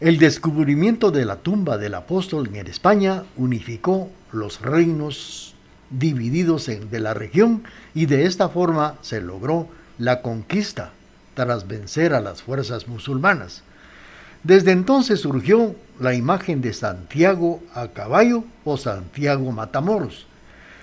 el 0.00 0.18
descubrimiento 0.18 1.10
de 1.10 1.24
la 1.24 1.36
tumba 1.36 1.76
del 1.76 1.94
apóstol 1.94 2.48
en 2.54 2.66
España 2.66 3.24
unificó 3.36 4.10
los 4.32 4.60
reinos 4.60 5.54
divididos 5.90 6.66
de 6.66 7.00
la 7.00 7.14
región 7.14 7.64
y 7.94 8.06
de 8.06 8.26
esta 8.26 8.48
forma 8.48 8.94
se 9.02 9.20
logró 9.20 9.68
la 9.98 10.22
conquista 10.22 10.92
tras 11.34 11.66
vencer 11.66 12.14
a 12.14 12.20
las 12.20 12.42
fuerzas 12.42 12.88
musulmanas. 12.88 13.62
Desde 14.44 14.70
entonces 14.70 15.20
surgió 15.20 15.74
la 15.98 16.14
imagen 16.14 16.60
de 16.60 16.72
Santiago 16.72 17.60
a 17.74 17.88
caballo 17.88 18.44
o 18.64 18.76
Santiago 18.76 19.50
Matamoros, 19.50 20.26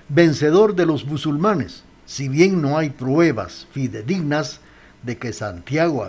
vencedor 0.10 0.76
de 0.76 0.86
los 0.86 1.06
musulmanes, 1.06 1.84
si 2.06 2.28
bien 2.28 2.62
no 2.62 2.78
hay 2.78 2.90
pruebas 2.90 3.68
fidedignas 3.72 4.60
de 5.06 5.18
que 5.18 5.34
Santiago 5.34 6.08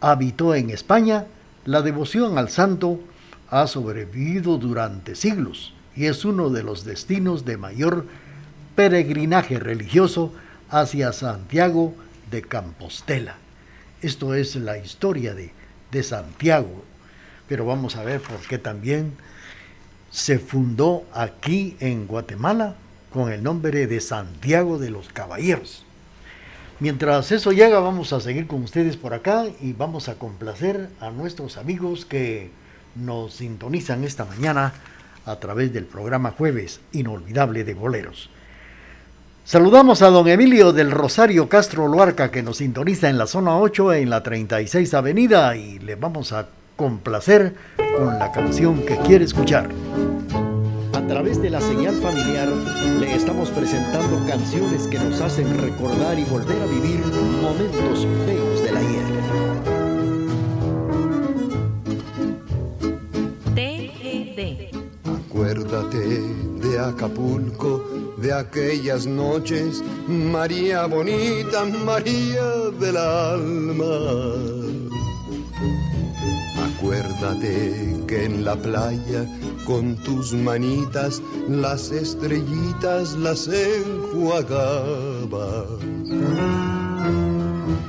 habitó 0.00 0.54
en 0.54 0.70
España, 0.70 1.26
la 1.64 1.82
devoción 1.82 2.38
al 2.38 2.50
santo 2.50 3.00
ha 3.48 3.66
sobrevivido 3.66 4.58
durante 4.58 5.14
siglos 5.14 5.74
y 5.96 6.06
es 6.06 6.24
uno 6.24 6.50
de 6.50 6.62
los 6.62 6.84
destinos 6.84 7.44
de 7.44 7.56
mayor 7.56 8.06
peregrinaje 8.76 9.58
religioso 9.58 10.32
hacia 10.70 11.12
Santiago 11.12 11.94
de 12.30 12.42
Compostela. 12.42 13.36
Esto 14.02 14.34
es 14.34 14.56
la 14.56 14.78
historia 14.78 15.34
de, 15.34 15.52
de 15.90 16.02
Santiago, 16.02 16.84
pero 17.48 17.66
vamos 17.66 17.96
a 17.96 18.04
ver 18.04 18.20
por 18.20 18.40
qué 18.40 18.58
también 18.58 19.12
se 20.10 20.38
fundó 20.38 21.04
aquí 21.12 21.76
en 21.80 22.06
Guatemala 22.06 22.76
con 23.12 23.32
el 23.32 23.42
nombre 23.42 23.86
de 23.86 24.00
Santiago 24.00 24.78
de 24.78 24.90
los 24.90 25.08
Caballeros. 25.08 25.84
Mientras 26.80 27.30
eso 27.30 27.52
llega, 27.52 27.78
vamos 27.78 28.14
a 28.14 28.20
seguir 28.20 28.46
con 28.46 28.62
ustedes 28.62 28.96
por 28.96 29.12
acá 29.12 29.44
y 29.60 29.74
vamos 29.74 30.08
a 30.08 30.14
complacer 30.14 30.88
a 30.98 31.10
nuestros 31.10 31.58
amigos 31.58 32.06
que 32.06 32.50
nos 32.96 33.34
sintonizan 33.34 34.02
esta 34.02 34.24
mañana 34.24 34.72
a 35.26 35.36
través 35.36 35.74
del 35.74 35.84
programa 35.84 36.30
Jueves 36.30 36.80
Inolvidable 36.92 37.64
de 37.64 37.74
Boleros. 37.74 38.30
Saludamos 39.44 40.00
a 40.00 40.08
don 40.08 40.26
Emilio 40.26 40.72
del 40.72 40.90
Rosario 40.90 41.50
Castro 41.50 41.86
Luarca 41.86 42.30
que 42.30 42.42
nos 42.42 42.56
sintoniza 42.56 43.10
en 43.10 43.18
la 43.18 43.26
zona 43.26 43.58
8 43.58 43.92
en 43.94 44.08
la 44.08 44.22
36 44.22 44.94
Avenida 44.94 45.54
y 45.56 45.80
le 45.80 45.96
vamos 45.96 46.32
a 46.32 46.48
complacer 46.76 47.56
con 47.76 48.18
la 48.18 48.32
canción 48.32 48.86
que 48.86 48.96
quiere 48.96 49.26
escuchar. 49.26 49.68
A 51.10 51.12
través 51.12 51.42
de 51.42 51.50
la 51.50 51.60
señal 51.60 51.96
familiar 51.96 52.48
le 53.00 53.16
estamos 53.16 53.50
presentando 53.50 54.24
canciones 54.28 54.86
que 54.86 54.96
nos 55.00 55.20
hacen 55.20 55.58
recordar 55.58 56.16
y 56.16 56.24
volver 56.24 56.62
a 56.62 56.66
vivir 56.66 57.00
momentos 57.42 58.06
feos 58.24 58.62
del 58.62 58.76
ayer. 58.76 59.06
Acuérdate 65.04 66.20
de 66.60 66.78
Acapulco, 66.78 68.14
de 68.18 68.32
aquellas 68.32 69.04
noches, 69.04 69.82
María 70.06 70.86
bonita, 70.86 71.64
María 71.64 72.44
del 72.78 72.96
alma. 72.96 74.30
Acuérdate 76.76 77.96
que 78.06 78.24
en 78.26 78.44
la 78.44 78.54
playa 78.54 79.26
con 79.66 79.96
tus 79.96 80.32
manitas 80.32 81.20
las 81.48 81.90
estrellitas 81.90 83.16
las 83.16 83.48
enjuagaba. 83.48 84.86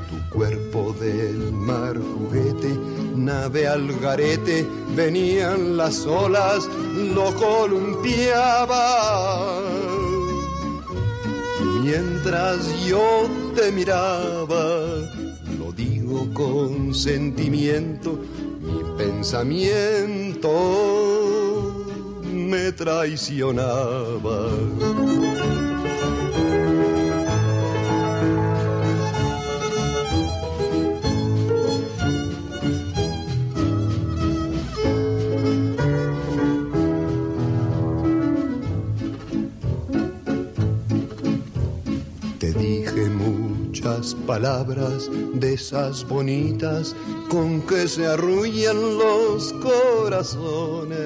Tu 0.10 0.38
cuerpo 0.38 0.96
del 1.00 1.52
mar 1.52 1.98
juguete, 1.98 2.78
nave 3.16 3.68
al 3.68 4.00
garete, 4.00 4.66
venían 4.96 5.78
las 5.78 6.06
olas, 6.06 6.70
lo 7.16 7.34
columpiaba. 7.36 8.82
Mientras 11.84 12.86
yo 12.86 13.28
te 13.56 13.72
miraba, 13.72 14.86
lo 15.58 15.72
digo 15.76 16.28
con 16.34 16.94
sentimiento, 16.94 18.20
mi 18.62 18.84
pensamiento 18.98 20.50
me 22.52 22.70
traicionaba. 22.74 24.50
Te 42.38 42.52
dije 42.52 43.10
muchas 43.10 44.14
palabras 44.28 45.10
de 45.36 45.54
esas 45.54 46.06
bonitas 46.06 46.94
con 47.30 47.62
que 47.62 47.88
se 47.88 48.06
arrullan 48.08 48.98
los 48.98 49.54
corazones, 49.54 51.00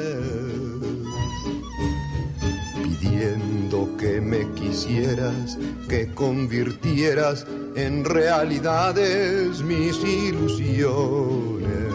pidiendo 3.15 3.95
que 3.97 4.19
me 4.19 4.51
quisieras, 4.54 5.58
que 5.88 6.13
convirtieras 6.13 7.45
en 7.75 8.04
realidades 8.04 9.62
mis 9.62 9.97
ilusiones. 10.04 11.93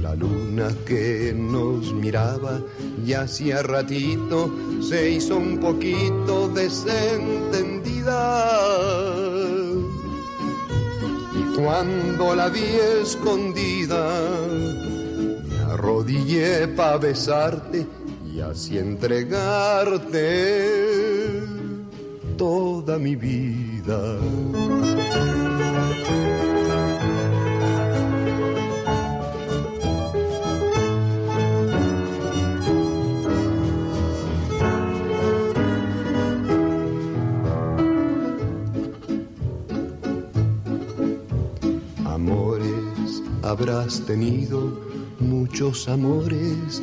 La 0.00 0.14
luna 0.14 0.68
que 0.86 1.34
nos 1.36 1.92
miraba 1.92 2.60
y 3.04 3.12
hacía 3.14 3.62
ratito 3.62 4.52
se 4.80 5.10
hizo 5.10 5.36
un 5.38 5.58
poquito 5.58 6.48
desentendida. 6.48 7.80
Y 11.34 11.56
cuando 11.56 12.34
la 12.34 12.48
vi 12.48 12.64
escondida, 13.02 14.20
me 15.48 15.72
arrodillé 15.72 16.68
para 16.68 16.98
besarte 16.98 17.86
y 18.34 18.40
así 18.40 18.78
entregarte 18.78 20.26
toda 22.36 22.98
mi 22.98 23.14
vida. 23.14 24.18
Amores 42.04 43.22
habrás 43.44 44.00
tenido, 44.00 44.80
muchos 45.20 45.88
amores, 45.88 46.82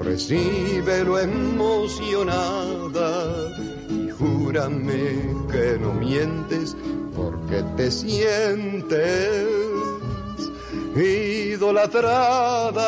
Recíbelo 0.00 1.18
emocionada 1.18 2.30
y 3.90 4.08
júrame 4.10 5.36
que 5.52 5.78
no 5.78 5.92
mientes 5.92 6.74
porque 7.14 7.62
te 7.76 7.90
sientes 7.90 9.46
idolatrada. 10.96 12.80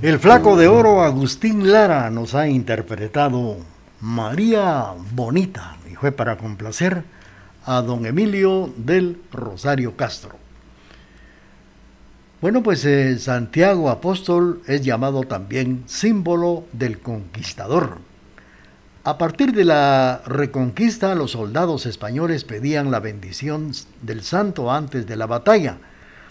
El 0.00 0.18
flaco 0.20 0.56
de 0.56 0.68
oro 0.68 1.02
Agustín 1.02 1.72
Lara 1.72 2.08
nos 2.10 2.36
ha 2.36 2.46
interpretado 2.48 3.56
María 4.00 4.94
Bonita 5.12 5.76
y 5.90 5.96
fue 5.96 6.12
para 6.12 6.36
complacer 6.36 7.02
a 7.64 7.82
don 7.82 8.06
Emilio 8.06 8.70
del 8.76 9.20
Rosario 9.32 9.96
Castro. 9.96 10.41
Bueno, 12.42 12.64
pues 12.64 12.84
eh, 12.84 13.20
Santiago 13.20 13.88
Apóstol 13.88 14.62
es 14.66 14.82
llamado 14.82 15.22
también 15.22 15.84
símbolo 15.86 16.64
del 16.72 16.98
conquistador. 16.98 17.98
A 19.04 19.16
partir 19.16 19.52
de 19.52 19.64
la 19.64 20.22
reconquista, 20.26 21.14
los 21.14 21.30
soldados 21.30 21.86
españoles 21.86 22.42
pedían 22.42 22.90
la 22.90 22.98
bendición 22.98 23.70
del 24.02 24.24
santo 24.24 24.72
antes 24.72 25.06
de 25.06 25.14
la 25.14 25.26
batalla, 25.26 25.78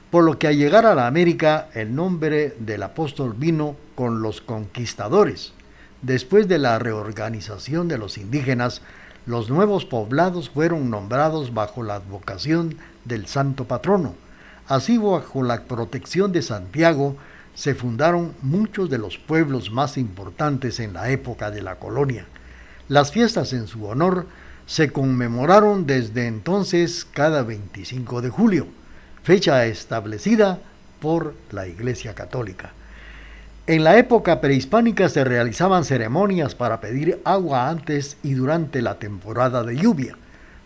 por 0.10 0.26
lo 0.26 0.38
que 0.38 0.48
al 0.48 0.58
llegar 0.58 0.86
a 0.86 0.96
la 0.96 1.08
América 1.08 1.70
el 1.76 1.96
nombre 1.96 2.58
del 2.60 2.84
apóstol 2.84 3.34
vino 3.34 3.78
con 3.96 4.22
los 4.22 4.42
conquistadores. 4.42 5.54
Después 6.02 6.50
de 6.50 6.58
la 6.58 6.78
reorganización 6.78 7.88
de 7.88 7.98
los 7.98 8.18
indígenas, 8.18 8.82
los 9.26 9.50
nuevos 9.50 9.86
poblados 9.86 10.50
fueron 10.50 10.90
nombrados 10.90 11.54
bajo 11.54 11.84
la 11.84 11.96
advocación 11.96 12.76
del 13.06 13.28
santo 13.28 13.64
patrono. 13.64 14.14
Así, 14.72 14.98
bajo 14.98 15.44
la 15.44 15.64
protección 15.64 16.32
de 16.32 16.42
Santiago, 16.42 17.18
se 17.54 17.76
fundaron 17.76 18.34
muchos 18.42 18.90
de 18.90 19.00
los 19.00 19.18
pueblos 19.18 19.70
más 19.70 19.98
importantes 19.98 20.80
en 20.80 20.94
la 20.94 21.10
época 21.10 21.52
de 21.52 21.62
la 21.62 21.76
colonia. 21.76 22.26
Las 22.88 23.12
fiestas 23.12 23.52
en 23.52 23.68
su 23.68 23.86
honor 23.86 24.28
se 24.68 24.90
conmemoraron 24.90 25.86
desde 25.86 26.26
entonces 26.28 27.06
cada 27.12 27.44
25 27.44 28.22
de 28.22 28.30
julio, 28.30 28.68
fecha 29.24 29.66
establecida 29.66 30.60
por 31.02 31.34
la 31.52 31.68
Iglesia 31.68 32.16
Católica. 32.16 32.72
En 33.68 33.84
la 33.84 33.98
época 33.98 34.40
prehispánica 34.40 35.10
se 35.10 35.26
realizaban 35.26 35.84
ceremonias 35.84 36.56
para 36.56 36.80
pedir 36.80 37.20
agua 37.26 37.68
antes 37.68 38.16
y 38.24 38.36
durante 38.36 38.82
la 38.82 39.00
temporada 39.00 39.64
de 39.64 39.76
lluvia. 39.76 40.16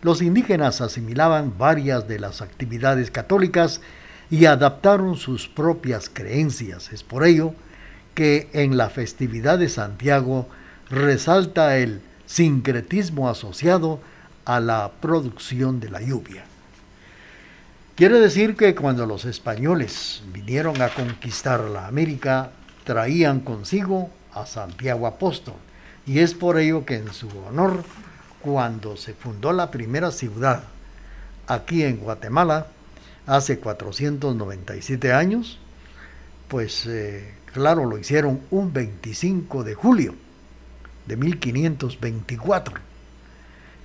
Los 0.06 0.22
indígenas 0.22 0.80
asimilaban 0.82 1.58
varias 1.58 2.06
de 2.06 2.20
las 2.20 2.40
actividades 2.40 3.10
católicas 3.10 3.80
y 4.30 4.44
adaptaron 4.44 5.16
sus 5.16 5.48
propias 5.48 6.08
creencias. 6.08 6.92
Es 6.92 7.02
por 7.02 7.26
ello 7.26 7.54
que 8.14 8.48
en 8.52 8.76
la 8.76 8.88
festividad 8.88 9.58
de 9.58 9.68
Santiago 9.68 10.46
resalta 10.90 11.76
el 11.78 12.02
sincretismo 12.24 13.28
asociado 13.28 13.98
a 14.44 14.60
la 14.60 14.92
producción 15.00 15.80
de 15.80 15.90
la 15.90 16.00
lluvia. 16.00 16.44
Quiere 17.96 18.20
decir 18.20 18.54
que 18.54 18.76
cuando 18.76 19.06
los 19.06 19.24
españoles 19.24 20.22
vinieron 20.32 20.80
a 20.82 20.90
conquistar 20.90 21.62
la 21.62 21.88
América, 21.88 22.52
traían 22.84 23.40
consigo 23.40 24.10
a 24.32 24.46
Santiago 24.46 25.08
Apóstol. 25.08 25.56
Y 26.06 26.20
es 26.20 26.32
por 26.32 26.60
ello 26.60 26.86
que 26.86 26.94
en 26.94 27.12
su 27.12 27.28
honor, 27.48 27.82
cuando 28.46 28.96
se 28.96 29.12
fundó 29.12 29.52
la 29.52 29.72
primera 29.72 30.12
ciudad 30.12 30.62
aquí 31.48 31.82
en 31.82 31.96
Guatemala, 31.96 32.68
hace 33.26 33.58
497 33.58 35.12
años, 35.12 35.58
pues 36.46 36.86
eh, 36.86 37.34
claro, 37.52 37.86
lo 37.86 37.98
hicieron 37.98 38.40
un 38.52 38.72
25 38.72 39.64
de 39.64 39.74
julio 39.74 40.14
de 41.06 41.16
1524. 41.16 42.76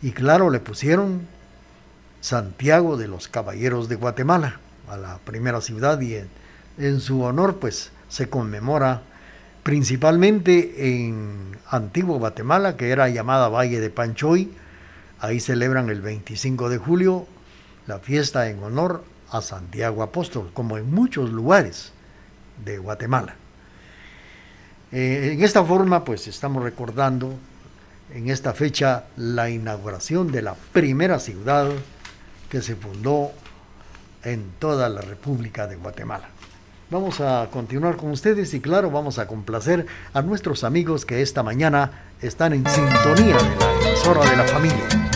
Y 0.03 0.11
claro, 0.11 0.51
le 0.51 0.59
pusieron 0.59 1.21
Santiago 2.19 2.97
de 2.97 3.07
los 3.07 3.27
Caballeros 3.27 3.89
de 3.89 3.95
Guatemala 3.95 4.59
a 4.87 4.95
la 4.95 5.17
primera 5.25 5.59
ciudad 5.61 5.99
y 6.01 6.17
en, 6.17 6.29
en 6.77 6.99
su 6.99 7.23
honor 7.23 7.57
pues 7.57 7.91
se 8.09 8.29
conmemora 8.29 9.01
principalmente 9.63 10.97
en 10.97 11.57
Antiguo 11.69 12.17
Guatemala, 12.17 12.77
que 12.77 12.89
era 12.89 13.09
llamada 13.09 13.49
Valle 13.49 13.79
de 13.79 13.89
Panchoy. 13.89 14.51
Ahí 15.19 15.39
celebran 15.39 15.89
el 15.89 16.01
25 16.01 16.69
de 16.69 16.77
julio 16.77 17.27
la 17.87 17.99
fiesta 17.99 18.49
en 18.49 18.61
honor 18.63 19.03
a 19.29 19.41
Santiago 19.41 20.03
Apóstol, 20.03 20.51
como 20.53 20.77
en 20.77 20.91
muchos 20.91 21.29
lugares 21.29 21.93
de 22.63 22.77
Guatemala. 22.77 23.35
Eh, 24.91 25.31
en 25.33 25.43
esta 25.43 25.63
forma, 25.63 26.03
pues 26.03 26.27
estamos 26.27 26.63
recordando 26.63 27.33
en 28.13 28.29
esta 28.29 28.53
fecha 28.53 29.05
la 29.15 29.49
inauguración 29.49 30.31
de 30.31 30.41
la 30.41 30.55
primera 30.73 31.19
ciudad 31.19 31.69
que 32.49 32.61
se 32.61 32.75
fundó 32.75 33.31
en 34.23 34.51
toda 34.59 34.89
la 34.89 35.01
República 35.01 35.67
de 35.67 35.77
Guatemala. 35.77 36.29
Vamos 36.91 37.21
a 37.21 37.47
continuar 37.49 37.95
con 37.95 38.11
ustedes 38.11 38.53
y 38.53 38.59
claro, 38.59 38.91
vamos 38.91 39.17
a 39.17 39.25
complacer 39.25 39.85
a 40.13 40.21
nuestros 40.21 40.65
amigos 40.65 41.05
que 41.05 41.21
esta 41.21 41.41
mañana 41.41 41.89
están 42.21 42.51
en 42.51 42.67
sintonía 42.67 43.37
de 43.37 43.55
la 43.55 43.87
emisora 43.87 44.29
de 44.29 44.35
la 44.35 44.43
familia. 44.43 45.10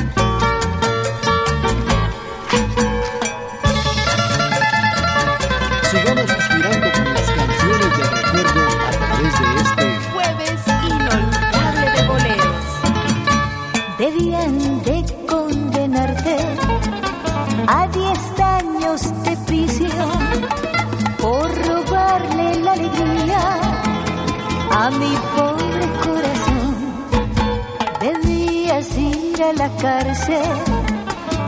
A 29.45 29.53
la 29.53 29.69
cárcel 29.77 30.41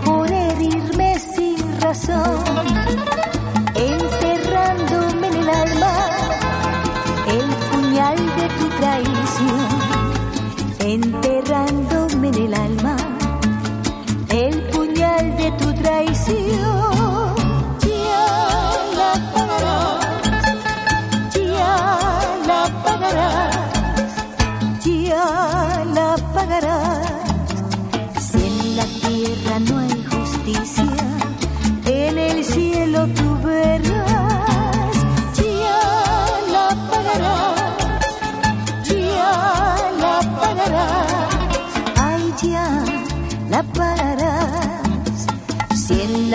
por 0.05 0.31
herirme 0.31 1.17
sin 1.19 1.81
razón, 1.81 2.43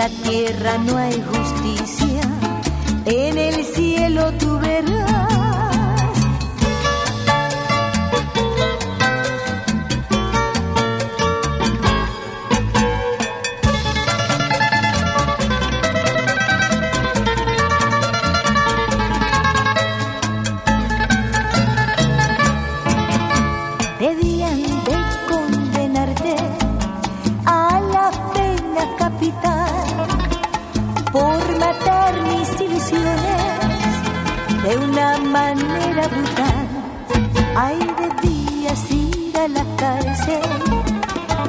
la 0.03 0.09
tierra 0.09 0.77
no 0.79 0.97
hay 0.97 1.23
justicia, 1.33 2.21
en 3.05 3.37
el 3.37 3.63
cielo 3.63 4.33
tú 4.33 4.59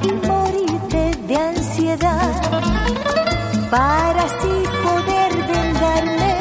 y 0.02 0.12
morirte 0.26 1.10
de 1.28 1.36
ansiedad 1.36 2.32
para 3.70 4.24
así 4.24 4.56
poder 4.82 5.32
vengarme 5.46 6.34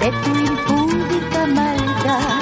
de 0.00 0.10
tu 0.22 0.30
impúdica 0.50 1.46
maldad, 1.46 2.40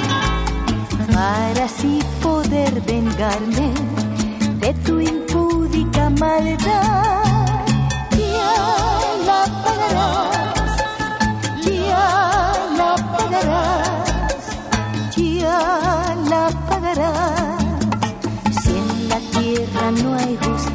para 1.13 1.63
así 1.63 1.99
poder 2.21 2.81
vengarme 2.81 3.71
de 4.59 4.73
tu 4.85 4.99
impúdica 4.99 6.09
maldad. 6.09 7.26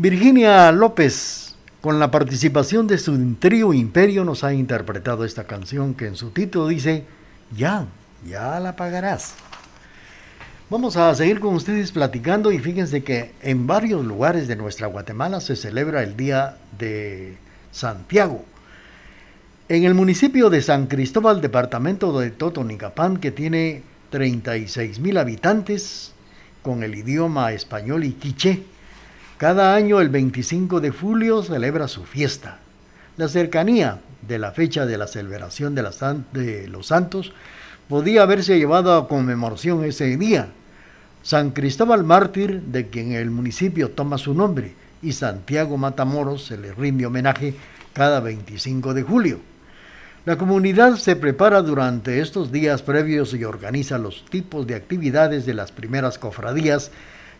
Virginia 0.00 0.70
López, 0.70 1.56
con 1.80 1.98
la 1.98 2.12
participación 2.12 2.86
de 2.86 2.98
su 2.98 3.34
trío 3.34 3.74
Imperio, 3.74 4.24
nos 4.24 4.44
ha 4.44 4.54
interpretado 4.54 5.24
esta 5.24 5.42
canción 5.42 5.94
que 5.94 6.06
en 6.06 6.14
su 6.14 6.30
título 6.30 6.68
dice, 6.68 7.02
ya, 7.56 7.84
ya 8.24 8.60
la 8.60 8.76
pagarás. 8.76 9.34
Vamos 10.70 10.96
a 10.96 11.12
seguir 11.16 11.40
con 11.40 11.52
ustedes 11.56 11.90
platicando 11.90 12.52
y 12.52 12.60
fíjense 12.60 13.02
que 13.02 13.32
en 13.42 13.66
varios 13.66 14.04
lugares 14.04 14.46
de 14.46 14.54
nuestra 14.54 14.86
Guatemala 14.86 15.40
se 15.40 15.56
celebra 15.56 16.04
el 16.04 16.16
Día 16.16 16.58
de 16.78 17.36
Santiago. 17.72 18.44
En 19.68 19.82
el 19.82 19.94
municipio 19.94 20.48
de 20.48 20.62
San 20.62 20.86
Cristóbal, 20.86 21.40
departamento 21.40 22.20
de 22.20 22.30
Totonicapán, 22.30 23.16
que 23.16 23.32
tiene 23.32 23.82
36 24.10 25.00
mil 25.00 25.18
habitantes 25.18 26.12
con 26.62 26.84
el 26.84 26.94
idioma 26.94 27.50
español 27.50 28.04
y 28.04 28.12
quiché. 28.12 28.77
Cada 29.38 29.76
año 29.76 30.00
el 30.00 30.08
25 30.08 30.80
de 30.80 30.90
julio 30.90 31.44
celebra 31.44 31.86
su 31.86 32.02
fiesta. 32.02 32.58
La 33.16 33.28
cercanía 33.28 34.00
de 34.26 34.36
la 34.36 34.50
fecha 34.50 34.84
de 34.84 34.98
la 34.98 35.06
celebración 35.06 35.76
de, 35.76 36.66
los 36.66 36.86
santos 36.88 37.32
podía 37.88 38.22
haberse 38.22 38.58
llevado 38.58 38.96
a 38.96 39.06
conmemoración 39.06 39.84
ese 39.84 40.16
día. 40.16 40.48
San 41.22 41.52
Cristóbal 41.52 42.02
Mártir, 42.02 42.62
de 42.62 42.88
quien 42.88 43.12
el 43.12 43.30
municipio 43.30 43.92
toma 43.92 44.18
su 44.18 44.34
nombre, 44.34 44.74
y 45.02 45.12
Santiago 45.12 45.76
Matamoros 45.76 46.44
se 46.46 46.58
le 46.58 46.74
rinde 46.74 47.06
homenaje 47.06 47.54
cada 47.92 48.18
25 48.18 48.92
de 48.92 49.02
julio. 49.04 49.38
La 50.24 50.36
comunidad 50.36 50.96
se 50.96 51.14
prepara 51.14 51.62
durante 51.62 52.20
estos 52.20 52.50
días 52.50 52.82
previos 52.82 53.32
y 53.34 53.44
organiza 53.44 53.98
los 53.98 54.24
tipos 54.30 54.66
de 54.66 54.74
actividades 54.74 55.46
de 55.46 55.54
las 55.54 55.70
primeras 55.70 56.18
cofradías 56.18 56.90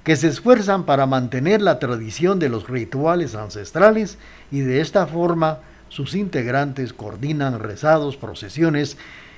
que 0.05 0.17
se 0.17 0.29
esfuerzan 0.29 0.85
para 0.85 1.07
mantener 1.07 1.61
la 1.61 1.79
tradición 1.79 2.39
de 2.39 2.49
los 2.49 2.69
rituales 2.69 3.35
ancestrales 3.35 4.19
y 4.51 4.61
de 4.61 4.81
esta 4.81 5.07
forma 5.07 5.59
sus 5.89 6.15
integrantes 6.15 6.93
coordinan 6.93 7.59
rezados, 7.59 8.17
procesiones 8.17 8.97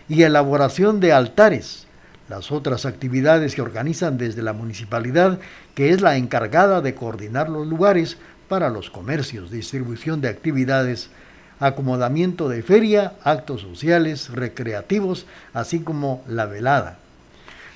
y 0.08 0.22
elaboración 0.22 1.00
de 1.00 1.12
altares. 1.12 1.86
Las 2.28 2.52
otras 2.52 2.86
actividades 2.86 3.54
que 3.54 3.62
organizan 3.62 4.18
desde 4.18 4.42
la 4.42 4.52
municipalidad, 4.52 5.40
que 5.74 5.90
es 5.90 6.00
la 6.00 6.16
encargada 6.16 6.80
de 6.80 6.94
coordinar 6.94 7.48
los 7.48 7.66
lugares 7.66 8.18
para 8.48 8.70
los 8.70 8.90
comercios, 8.90 9.50
distribución 9.50 10.20
de 10.20 10.28
actividades 10.28 11.11
acomodamiento 11.61 12.48
de 12.48 12.62
feria, 12.62 13.12
actos 13.22 13.61
sociales, 13.61 14.30
recreativos, 14.30 15.26
así 15.52 15.80
como 15.80 16.24
la 16.26 16.46
velada. 16.46 16.98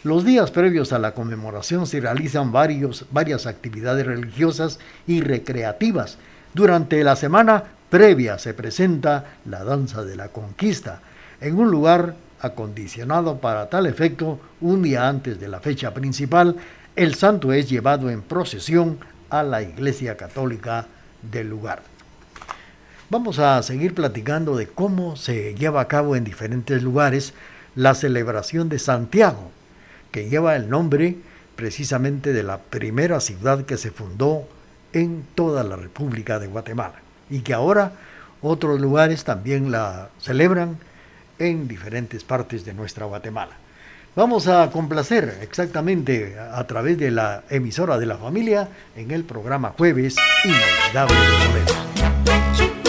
Los 0.04 0.22
días 0.22 0.50
previos 0.50 0.92
a 0.92 0.98
la 0.98 1.14
conmemoración 1.14 1.86
se 1.86 1.98
realizan 1.98 2.52
varios, 2.52 3.06
varias 3.10 3.46
actividades 3.46 4.04
religiosas 4.04 4.78
y 5.06 5.22
recreativas. 5.22 6.18
Durante 6.52 7.02
la 7.02 7.16
semana 7.16 7.64
previa 7.88 8.38
se 8.38 8.52
presenta 8.52 9.24
la 9.46 9.64
danza 9.64 10.04
de 10.04 10.14
la 10.14 10.28
conquista 10.28 11.00
en 11.40 11.58
un 11.58 11.70
lugar 11.70 12.16
acondicionado 12.42 13.38
para 13.38 13.70
tal 13.70 13.86
efecto 13.86 14.38
un 14.60 14.82
día 14.82 15.08
antes 15.08 15.40
de 15.40 15.48
la 15.48 15.60
fecha 15.60 15.94
principal. 15.94 16.56
El 16.96 17.14
santo 17.14 17.54
es 17.54 17.70
llevado 17.70 18.10
en 18.10 18.20
procesión 18.20 18.98
a 19.30 19.42
la 19.42 19.62
iglesia 19.62 20.18
católica 20.18 20.84
del 21.22 21.48
lugar. 21.48 21.80
Vamos 23.08 23.38
a 23.38 23.62
seguir 23.62 23.94
platicando 23.94 24.54
de 24.54 24.66
cómo 24.66 25.16
se 25.16 25.54
lleva 25.54 25.80
a 25.80 25.88
cabo 25.88 26.14
en 26.14 26.24
diferentes 26.24 26.82
lugares 26.82 27.32
la 27.74 27.94
celebración 27.94 28.68
de 28.68 28.78
Santiago, 28.78 29.50
que 30.14 30.28
lleva 30.28 30.54
el 30.54 30.70
nombre 30.70 31.16
precisamente 31.56 32.32
de 32.32 32.44
la 32.44 32.58
primera 32.58 33.18
ciudad 33.18 33.64
que 33.64 33.76
se 33.76 33.90
fundó 33.90 34.46
en 34.92 35.26
toda 35.34 35.64
la 35.64 35.74
República 35.74 36.38
de 36.38 36.46
Guatemala 36.46 37.00
y 37.28 37.40
que 37.40 37.52
ahora 37.52 37.94
otros 38.40 38.80
lugares 38.80 39.24
también 39.24 39.72
la 39.72 40.10
celebran 40.20 40.78
en 41.40 41.66
diferentes 41.66 42.22
partes 42.22 42.64
de 42.64 42.74
nuestra 42.74 43.06
Guatemala. 43.06 43.56
Vamos 44.14 44.46
a 44.46 44.70
complacer 44.70 45.38
exactamente 45.42 46.36
a 46.38 46.64
través 46.64 46.96
de 46.96 47.10
la 47.10 47.42
emisora 47.50 47.98
de 47.98 48.06
la 48.06 48.16
familia 48.16 48.68
en 48.94 49.10
el 49.10 49.24
programa 49.24 49.74
Jueves 49.76 50.14
Inolvidable 50.44 51.16
de 51.16 52.83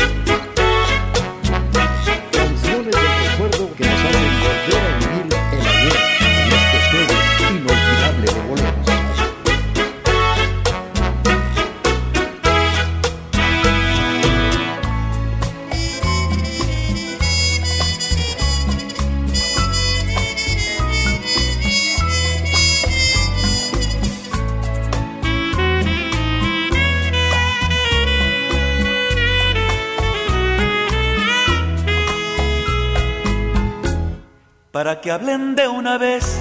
para 34.85 35.01
que 35.01 35.09
hablen 35.09 35.55
de 35.55 35.67
una 35.67 35.97
vez 35.97 36.39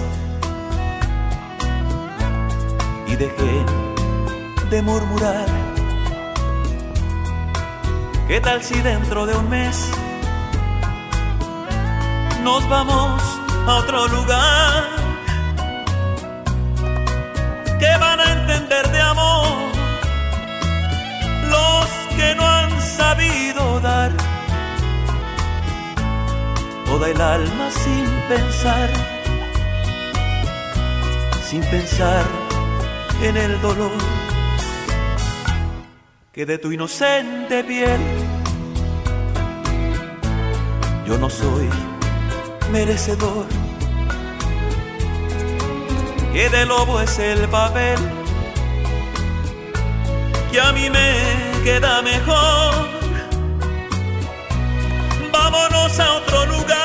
y 3.06 3.16
dejen 3.16 3.66
de 4.68 4.82
murmurar. 4.82 5.46
¿Qué 8.28 8.42
tal 8.42 8.62
si 8.62 8.78
dentro 8.82 9.24
de 9.24 9.34
un 9.34 9.48
mes 9.48 9.88
nos 12.42 12.68
vamos 12.68 13.22
a 13.66 13.76
otro 13.76 14.08
lugar? 14.08 14.84
¿Qué 17.78 17.96
van 17.98 18.20
a 18.20 18.30
entender 18.30 18.90
de 18.90 19.00
amor 19.00 19.46
los 21.48 21.86
que 22.14 22.34
no 22.34 22.46
han 22.46 22.82
sabido 22.82 23.80
dar? 23.80 24.33
Toda 26.94 27.10
el 27.10 27.20
alma 27.20 27.70
sin 27.72 28.06
pensar, 28.28 28.88
sin 31.42 31.60
pensar 31.62 32.24
en 33.20 33.36
el 33.36 33.60
dolor 33.60 33.98
que 36.32 36.46
de 36.46 36.56
tu 36.58 36.70
inocente 36.70 37.64
piel 37.64 38.00
yo 41.04 41.18
no 41.18 41.28
soy 41.28 41.68
merecedor, 42.70 43.46
que 46.32 46.48
de 46.48 46.64
lobo 46.64 47.00
es 47.00 47.18
el 47.18 47.48
papel 47.48 47.98
que 50.52 50.60
a 50.60 50.70
mí 50.70 50.88
me 50.90 51.08
queda 51.64 52.02
mejor. 52.02 52.72
Vámonos 55.32 55.98
a 55.98 56.12
otro 56.18 56.46
lugar 56.46 56.83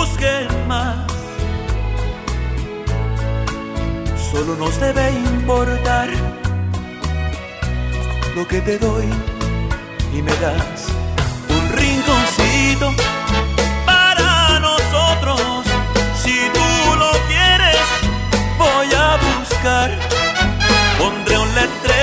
juzguen 0.00 0.48
más. 0.66 0.96
Solo 4.30 4.56
nos 4.56 4.78
debe 4.80 5.10
importar 5.10 6.08
lo 8.34 8.46
que 8.48 8.60
te 8.60 8.78
doy 8.78 9.08
y 10.16 10.22
me 10.22 10.34
das 10.44 10.88
un 11.56 11.64
rinconcito 11.80 12.92
para 13.84 14.60
nosotros. 14.60 15.40
Si 16.22 16.36
tú 16.56 16.68
lo 17.02 17.10
quieres, 17.30 17.86
voy 18.58 18.88
a 19.06 19.18
buscar. 19.26 19.90
Pondré 20.98 21.38
un 21.38 21.54
letrero 21.54 21.99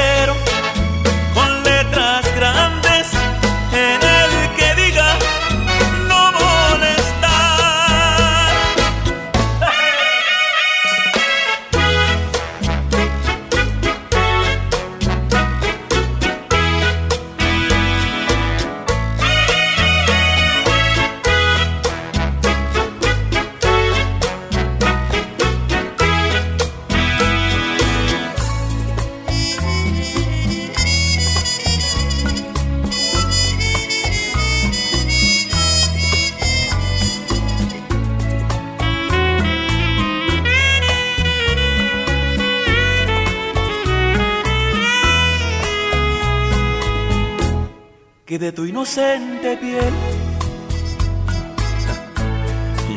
de 48.38 48.51
tu 48.51 48.65
inocente 48.65 49.57
piel. 49.57 49.93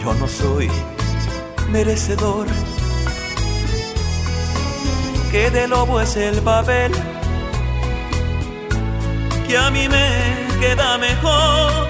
Yo 0.02 0.14
no 0.14 0.28
soy 0.28 0.70
merecedor. 1.70 2.46
Que 5.30 5.50
de 5.50 5.68
lobo 5.68 6.00
es 6.00 6.16
el 6.16 6.40
papel 6.42 6.92
que 9.46 9.56
a 9.56 9.70
mí 9.70 9.88
me 9.88 10.08
queda 10.60 10.98
mejor. 10.98 11.88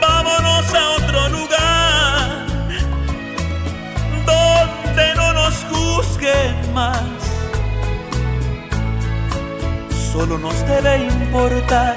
Vámonos 0.00 0.74
a 0.74 0.90
otro 0.98 1.28
lugar 1.28 2.46
donde 4.26 5.14
no 5.16 5.32
nos 5.34 5.54
juzguen 5.70 6.63
solo 10.14 10.38
nos 10.38 10.54
debe 10.68 11.08
importar 11.08 11.96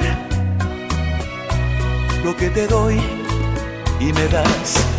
lo 2.26 2.36
que 2.36 2.50
te 2.50 2.66
doy 2.66 3.00
y 4.00 4.12
me 4.12 4.28
das 4.30 4.97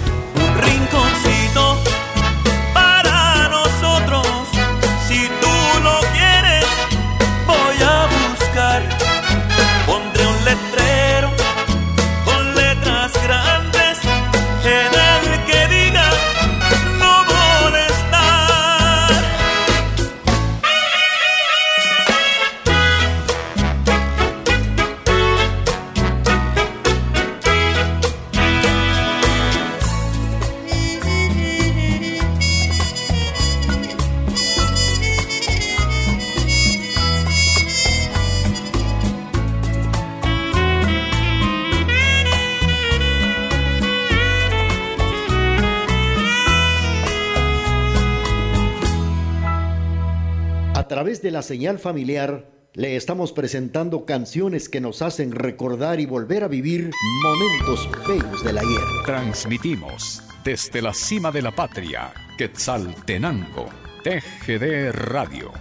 de 51.28 51.32
la 51.32 51.42
señal 51.42 51.78
familiar 51.78 52.48
le 52.72 52.96
estamos 52.96 53.32
presentando 53.32 54.06
canciones 54.06 54.70
que 54.70 54.80
nos 54.80 55.02
hacen 55.02 55.30
recordar 55.30 56.00
y 56.00 56.06
volver 56.06 56.42
a 56.42 56.48
vivir 56.48 56.90
momentos 57.22 57.86
feos 58.06 58.42
del 58.42 58.56
ayer. 58.56 58.80
Transmitimos 59.04 60.22
desde 60.42 60.80
la 60.80 60.94
cima 60.94 61.30
de 61.30 61.42
la 61.42 61.54
patria, 61.54 62.14
Quetzaltenango, 62.38 63.68
TGD 64.04 64.90
Radio. 64.92 65.52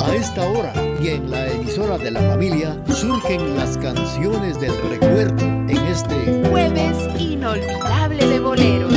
A 0.00 0.14
esta 0.14 0.48
hora 0.48 0.72
y 1.02 1.08
en 1.08 1.28
la 1.28 1.50
emisora 1.50 1.98
de 1.98 2.12
la 2.12 2.20
familia 2.20 2.80
surgen 2.86 3.56
las 3.56 3.76
canciones 3.78 4.60
del 4.60 4.80
recuerdo 4.90 5.63
este 5.94 6.48
jueves 6.50 6.96
inolvidable 7.20 8.26
de 8.26 8.40
boleros. 8.40 8.93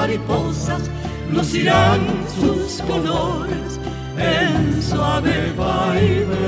Mariposas 0.00 0.82
lucirán 1.30 2.00
sus 2.40 2.80
colores 2.90 3.78
en 4.16 4.82
suave 4.82 5.52
baile. 5.58 6.46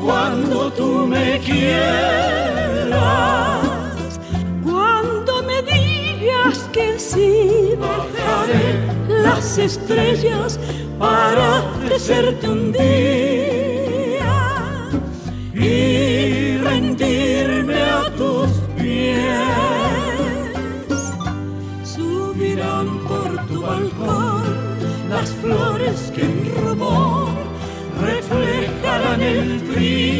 Cuando 0.00 0.70
tú 0.78 1.06
me 1.08 1.40
quieras, 1.40 3.00
cuando 4.62 5.32
me 5.42 5.58
digas 5.62 6.56
que 6.72 6.86
sí, 6.96 7.74
bajaré 7.80 8.68
las 9.24 9.58
estrellas 9.58 10.58
para 11.00 11.64
ofrecerte 11.64 12.48
un 12.48 12.70
día 12.72 13.19
sempre. 29.30 30.19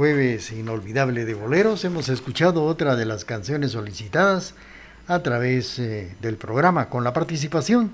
Jueves 0.00 0.50
Inolvidable 0.52 1.26
de 1.26 1.34
Boleros 1.34 1.84
hemos 1.84 2.08
escuchado 2.08 2.64
otra 2.64 2.96
de 2.96 3.04
las 3.04 3.26
canciones 3.26 3.72
solicitadas 3.72 4.54
a 5.06 5.18
través 5.18 5.78
eh, 5.78 6.16
del 6.22 6.36
programa 6.36 6.88
con 6.88 7.04
la 7.04 7.12
participación 7.12 7.92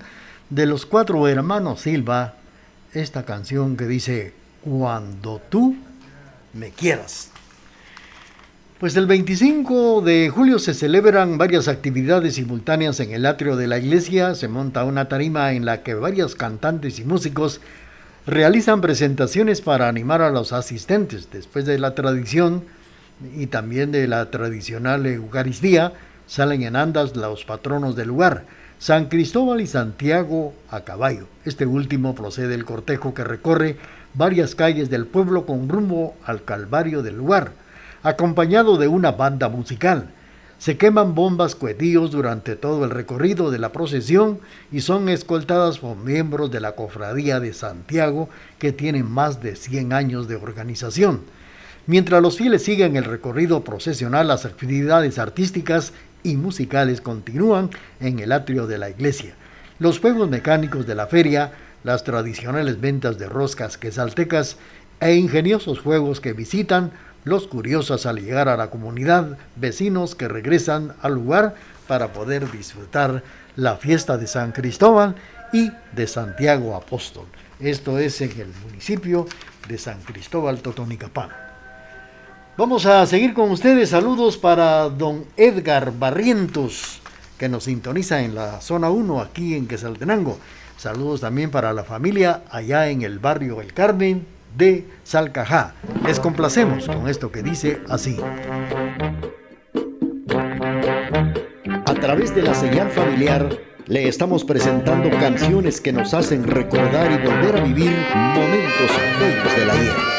de 0.49 0.67
los 0.67 0.85
cuatro 0.85 1.27
hermanos 1.27 1.81
Silva, 1.81 2.35
esta 2.93 3.25
canción 3.25 3.75
que 3.75 3.87
dice 3.87 4.33
Cuando 4.63 5.41
tú 5.49 5.75
me 6.53 6.69
quieras. 6.69 7.31
Pues 8.79 8.95
el 8.95 9.05
25 9.05 9.99
de 9.99 10.31
julio 10.33 10.59
se 10.59 10.73
celebran 10.73 11.37
varias 11.37 11.67
actividades 11.67 12.35
simultáneas 12.35 13.01
en 13.01 13.11
el 13.11 13.25
atrio 13.25 13.57
de 13.57 13.67
la 13.67 13.79
iglesia, 13.79 14.33
se 14.33 14.47
monta 14.47 14.85
una 14.85 15.09
tarima 15.09 15.51
en 15.51 15.65
la 15.65 15.83
que 15.83 15.93
varios 15.93 16.35
cantantes 16.35 16.99
y 16.99 17.03
músicos 17.03 17.59
realizan 18.27 18.81
presentaciones 18.81 19.61
para 19.61 19.87
animar 19.87 20.21
a 20.21 20.29
los 20.29 20.51
asistentes. 20.51 21.29
Después 21.31 21.65
de 21.65 21.79
la 21.79 21.95
tradición 21.95 22.65
y 23.35 23.47
también 23.47 23.91
de 23.91 24.05
la 24.05 24.29
tradicional 24.29 25.05
Eucaristía, 25.05 25.93
salen 26.27 26.63
en 26.63 26.75
andas 26.75 27.15
los 27.15 27.45
patronos 27.45 27.95
del 27.95 28.09
lugar, 28.09 28.43
San 28.79 29.05
Cristóbal 29.05 29.61
y 29.61 29.67
Santiago 29.67 30.53
a 30.69 30.81
caballo. 30.81 31.27
Este 31.45 31.65
último 31.65 32.15
procede 32.15 32.53
el 32.53 32.65
cortejo 32.65 33.13
que 33.13 33.23
recorre 33.23 33.77
varias 34.13 34.55
calles 34.55 34.89
del 34.89 35.07
pueblo 35.07 35.45
con 35.45 35.69
rumbo 35.69 36.15
al 36.25 36.43
Calvario 36.43 37.03
del 37.03 37.15
lugar, 37.15 37.53
acompañado 38.03 38.77
de 38.77 38.89
una 38.89 39.13
banda 39.13 39.47
musical. 39.47 40.09
Se 40.59 40.75
queman 40.75 41.13
bombas 41.13 41.53
cuetillos 41.53 42.09
durante 42.09 42.55
todo 42.55 42.83
el 42.83 42.89
recorrido 42.89 43.51
de 43.51 43.59
la 43.59 43.71
procesión 43.71 44.39
y 44.71 44.81
son 44.81 45.07
escoltadas 45.07 45.77
por 45.77 45.95
miembros 45.95 46.49
de 46.49 46.59
la 46.59 46.71
Cofradía 46.71 47.39
de 47.39 47.53
Santiago 47.53 48.27
que 48.57 48.71
tienen 48.71 49.09
más 49.09 49.41
de 49.41 49.55
100 49.55 49.93
años 49.93 50.27
de 50.27 50.35
organización. 50.35 51.21
Mientras 51.85 52.23
los 52.23 52.37
fieles 52.37 52.63
siguen 52.63 52.95
el 52.95 53.03
recorrido 53.03 53.63
procesional, 53.63 54.27
las 54.27 54.45
actividades 54.45 55.19
artísticas 55.19 55.93
y 56.23 56.35
musicales 56.37 57.01
continúan 57.01 57.69
en 57.99 58.19
el 58.19 58.31
atrio 58.31 58.65
de 58.65 58.79
la 58.79 58.89
iglesia. 58.89 59.35
Los 59.77 59.99
juegos 59.99 60.27
mecánicos 60.27 60.87
de 60.87 60.95
la 60.95 61.05
feria, 61.05 61.53
las 61.83 62.03
tradicionales 62.03 62.81
ventas 62.81 63.19
de 63.19 63.29
roscas 63.29 63.77
quesaltecas 63.77 64.57
e 64.99 65.13
ingeniosos 65.13 65.79
juegos 65.79 66.19
que 66.19 66.33
visitan 66.33 66.91
los 67.27 67.47
curiosos 67.47 68.05
al 68.05 68.19
llegar 68.19 68.49
a 68.49 68.57
la 68.57 68.69
comunidad, 68.69 69.37
vecinos 69.55 70.15
que 70.15 70.27
regresan 70.27 70.93
al 71.01 71.13
lugar 71.13 71.55
para 71.87 72.13
poder 72.13 72.49
disfrutar 72.51 73.23
la 73.55 73.75
fiesta 73.75 74.17
de 74.17 74.27
San 74.27 74.51
Cristóbal 74.51 75.15
y 75.51 75.71
de 75.93 76.07
Santiago 76.07 76.75
Apóstol. 76.75 77.25
Esto 77.59 77.99
es 77.99 78.21
en 78.21 78.31
el 78.31 78.53
municipio 78.65 79.27
de 79.67 79.77
San 79.77 80.01
Cristóbal 80.01 80.61
Totonicapán. 80.61 81.29
Vamos 82.57 82.85
a 82.85 83.05
seguir 83.05 83.33
con 83.33 83.51
ustedes. 83.51 83.89
Saludos 83.89 84.37
para 84.37 84.89
don 84.89 85.25
Edgar 85.35 85.91
Barrientos, 85.97 87.01
que 87.37 87.49
nos 87.49 87.65
sintoniza 87.65 88.21
en 88.21 88.35
la 88.35 88.61
zona 88.61 88.89
1 88.89 89.21
aquí 89.21 89.55
en 89.55 89.67
Quesaltenango. 89.67 90.39
Saludos 90.77 91.21
también 91.21 91.51
para 91.51 91.73
la 91.73 91.83
familia 91.83 92.43
allá 92.49 92.89
en 92.89 93.01
el 93.01 93.19
barrio 93.19 93.61
El 93.61 93.73
Carmen 93.73 94.36
de 94.57 94.87
Salcajá. 95.03 95.75
Les 96.05 96.19
complacemos 96.19 96.87
con 96.87 97.07
esto 97.07 97.31
que 97.31 97.43
dice 97.43 97.79
así. 97.89 98.17
A 101.85 101.93
través 101.93 102.33
de 102.35 102.41
la 102.41 102.53
señal 102.53 102.89
familiar 102.89 103.49
le 103.85 104.07
estamos 104.07 104.43
presentando 104.43 105.09
canciones 105.11 105.79
que 105.79 105.93
nos 105.93 106.13
hacen 106.13 106.43
recordar 106.43 107.11
y 107.11 107.25
volver 107.25 107.57
a 107.57 107.63
vivir 107.63 107.95
momentos 108.11 108.91
bellos 109.19 109.55
del 109.55 109.69
ayer. 109.69 110.16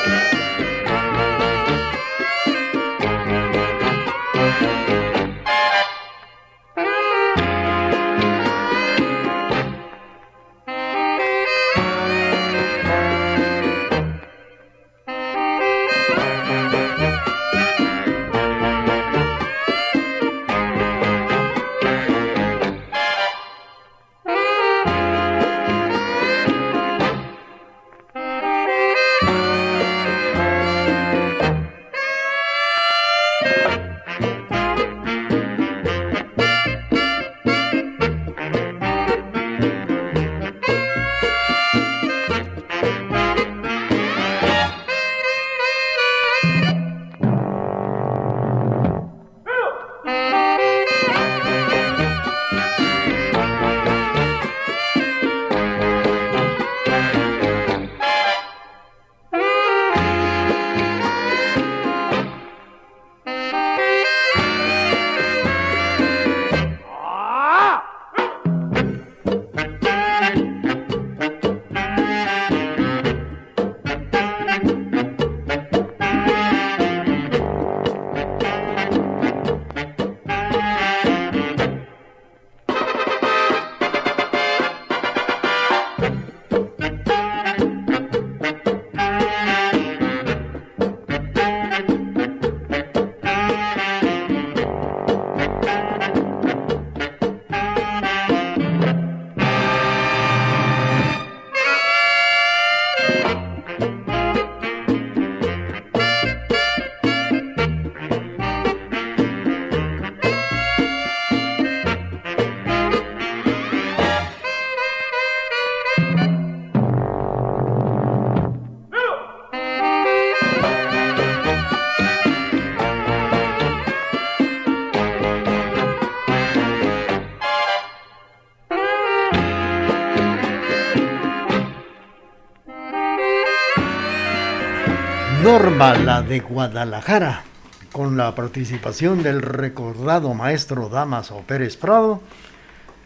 La 135.79 136.23
de 136.23 136.41
Guadalajara, 136.41 137.45
con 137.93 138.17
la 138.17 138.35
participación 138.35 139.23
del 139.23 139.41
recordado 139.41 140.35
maestro 140.35 140.89
Damaso 140.89 141.45
Pérez 141.47 141.77
Prado. 141.77 142.21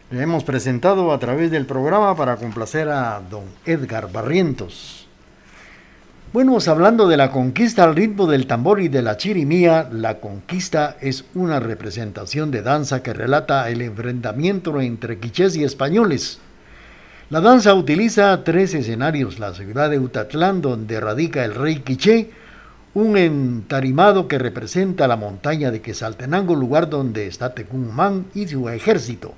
Le 0.09 0.23
hemos 0.23 0.43
presentado 0.43 1.13
a 1.13 1.19
través 1.19 1.51
del 1.51 1.67
programa 1.67 2.15
para 2.15 2.37
complacer 2.37 2.89
a 2.89 3.21
don 3.29 3.43
Edgar 3.67 4.11
Barrientos. 4.11 5.07
Bueno, 6.33 6.57
hablando 6.65 7.07
de 7.07 7.15
la 7.15 7.29
conquista 7.29 7.83
al 7.83 7.95
ritmo 7.95 8.25
del 8.25 8.47
tambor 8.47 8.81
y 8.81 8.87
de 8.87 9.03
la 9.03 9.17
chirimía, 9.17 9.87
la 9.91 10.19
conquista 10.19 10.97
es 10.99 11.25
una 11.35 11.59
representación 11.59 12.49
de 12.49 12.63
danza 12.63 13.03
que 13.03 13.13
relata 13.13 13.69
el 13.69 13.83
enfrentamiento 13.83 14.81
entre 14.81 15.19
quichés 15.19 15.55
y 15.55 15.63
españoles. 15.63 16.39
La 17.29 17.39
danza 17.39 17.75
utiliza 17.75 18.43
tres 18.43 18.73
escenarios, 18.73 19.37
la 19.37 19.53
ciudad 19.53 19.91
de 19.91 19.99
Utatlán, 19.99 20.61
donde 20.61 20.99
radica 20.99 21.45
el 21.45 21.53
rey 21.53 21.81
quiché, 21.81 22.31
un 22.95 23.17
entarimado 23.17 24.27
que 24.27 24.37
representa 24.37 25.07
la 25.07 25.15
montaña 25.15 25.71
de 25.71 25.81
Quesaltenango, 25.81 26.55
lugar 26.55 26.89
donde 26.89 27.25
está 27.25 27.55
Tecumán 27.55 28.25
y 28.35 28.47
su 28.47 28.69
ejército, 28.69 29.33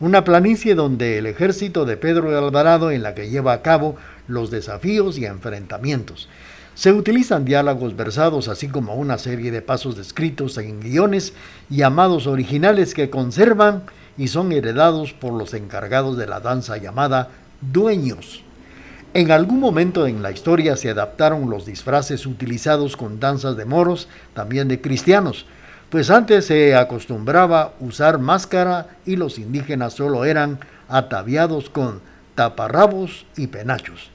una 0.00 0.24
planicie 0.24 0.74
donde 0.74 1.18
el 1.18 1.26
ejército 1.26 1.84
de 1.84 1.96
Pedro 1.96 2.30
de 2.30 2.38
Alvarado 2.38 2.90
en 2.90 3.04
la 3.04 3.14
que 3.14 3.30
lleva 3.30 3.52
a 3.52 3.62
cabo 3.62 3.96
los 4.26 4.50
desafíos 4.50 5.16
y 5.16 5.26
enfrentamientos. 5.26 6.28
Se 6.74 6.92
utilizan 6.92 7.44
diálogos 7.44 7.96
versados 7.96 8.48
así 8.48 8.68
como 8.68 8.94
una 8.94 9.18
serie 9.18 9.50
de 9.50 9.62
pasos 9.62 9.96
descritos 9.96 10.58
en 10.58 10.80
guiones 10.80 11.34
llamados 11.68 12.26
originales 12.26 12.94
que 12.94 13.10
conservan 13.10 13.82
y 14.16 14.28
son 14.28 14.50
heredados 14.50 15.12
por 15.12 15.32
los 15.32 15.54
encargados 15.54 16.16
de 16.16 16.26
la 16.26 16.40
danza 16.40 16.76
llamada 16.76 17.30
dueños. 17.60 18.44
En 19.14 19.30
algún 19.30 19.58
momento 19.58 20.06
en 20.06 20.22
la 20.22 20.30
historia 20.30 20.76
se 20.76 20.90
adaptaron 20.90 21.48
los 21.48 21.64
disfraces 21.64 22.26
utilizados 22.26 22.96
con 22.96 23.18
danzas 23.18 23.56
de 23.56 23.64
moros, 23.64 24.06
también 24.34 24.68
de 24.68 24.82
cristianos, 24.82 25.46
pues 25.88 26.10
antes 26.10 26.44
se 26.44 26.76
acostumbraba 26.76 27.72
usar 27.80 28.18
máscara 28.18 28.88
y 29.06 29.16
los 29.16 29.38
indígenas 29.38 29.94
solo 29.94 30.26
eran 30.26 30.58
ataviados 30.88 31.70
con 31.70 32.02
taparrabos 32.34 33.24
y 33.36 33.46
penachos. 33.46 34.10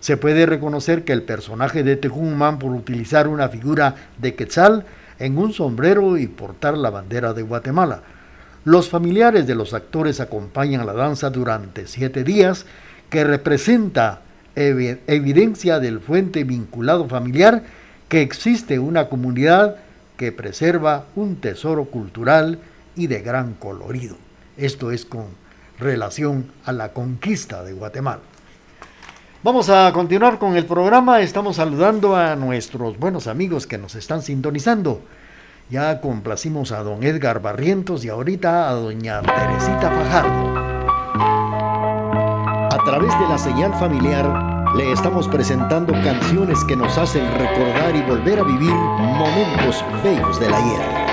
Se 0.00 0.16
puede 0.16 0.46
reconocer 0.46 1.04
que 1.04 1.12
el 1.12 1.22
personaje 1.22 1.82
de 1.82 1.96
Tecumán 1.96 2.58
por 2.58 2.72
utilizar 2.72 3.28
una 3.28 3.50
figura 3.50 3.94
de 4.18 4.34
quetzal 4.34 4.86
en 5.18 5.36
un 5.36 5.52
sombrero 5.52 6.16
y 6.16 6.26
portar 6.26 6.76
la 6.78 6.90
bandera 6.90 7.34
de 7.34 7.42
Guatemala. 7.42 8.02
Los 8.64 8.88
familiares 8.88 9.46
de 9.46 9.54
los 9.54 9.74
actores 9.74 10.20
acompañan 10.20 10.86
la 10.86 10.94
danza 10.94 11.28
durante 11.28 11.86
siete 11.86 12.24
días 12.24 12.64
que 13.10 13.24
representa 13.24 14.22
evidencia 14.56 15.80
del 15.80 16.00
fuente 16.00 16.44
vinculado 16.44 17.08
familiar 17.08 17.62
que 18.08 18.22
existe 18.22 18.78
una 18.78 19.08
comunidad 19.08 19.76
que 20.16 20.32
preserva 20.32 21.06
un 21.16 21.36
tesoro 21.36 21.86
cultural 21.86 22.58
y 22.96 23.08
de 23.08 23.20
gran 23.20 23.54
colorido. 23.54 24.16
Esto 24.56 24.92
es 24.92 25.04
con 25.04 25.26
relación 25.78 26.46
a 26.64 26.72
la 26.72 26.92
conquista 26.92 27.64
de 27.64 27.72
Guatemala. 27.72 28.20
Vamos 29.42 29.68
a 29.68 29.92
continuar 29.92 30.38
con 30.38 30.56
el 30.56 30.64
programa. 30.64 31.20
Estamos 31.20 31.56
saludando 31.56 32.16
a 32.16 32.36
nuestros 32.36 32.98
buenos 32.98 33.26
amigos 33.26 33.66
que 33.66 33.76
nos 33.76 33.94
están 33.94 34.22
sintonizando. 34.22 35.02
Ya 35.68 36.00
complacimos 36.00 36.72
a 36.72 36.82
don 36.82 37.02
Edgar 37.02 37.42
Barrientos 37.42 38.04
y 38.04 38.08
ahorita 38.08 38.68
a 38.68 38.72
doña 38.72 39.20
Teresita 39.22 39.90
Fajardo. 39.90 40.73
Través 42.94 43.18
de 43.18 43.28
la 43.28 43.38
señal 43.38 43.74
familiar 43.74 44.72
le 44.76 44.92
estamos 44.92 45.26
presentando 45.26 45.92
canciones 46.04 46.62
que 46.62 46.76
nos 46.76 46.96
hacen 46.96 47.26
recordar 47.38 47.96
y 47.96 48.02
volver 48.02 48.38
a 48.38 48.44
vivir 48.44 48.70
momentos 48.70 49.84
bellos 50.04 50.38
del 50.38 50.54
ayer. 50.54 50.78
Tus 50.78 51.03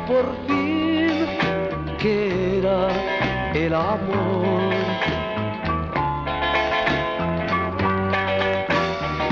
por 0.00 0.26
fin 0.46 1.26
que 1.98 2.58
era 2.58 2.88
el 3.54 3.74
amor. 3.74 4.74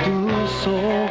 Tus 0.04 0.66
ojos 0.66 1.03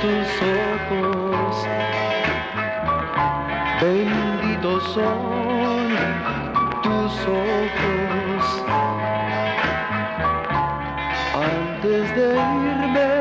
tus 0.00 0.28
ojos. 0.42 1.66
Benditos 3.80 4.82
son 4.94 5.88
tus 6.82 7.14
ojos. 7.26 8.44
Antes 11.34 12.04
de 12.16 12.28
irme, 12.34 13.12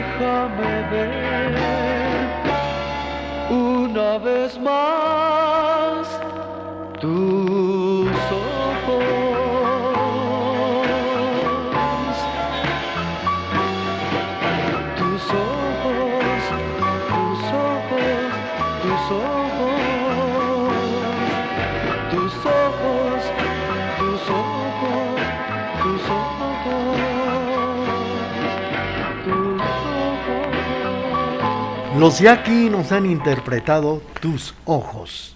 déjame 0.00 0.72
ver 0.90 1.50
una 3.50 4.18
vez 4.18 4.58
más 4.58 4.97
Los 31.98 32.20
Yaqui 32.20 32.70
nos 32.70 32.92
han 32.92 33.04
interpretado 33.06 34.00
Tus 34.20 34.54
Ojos. 34.66 35.34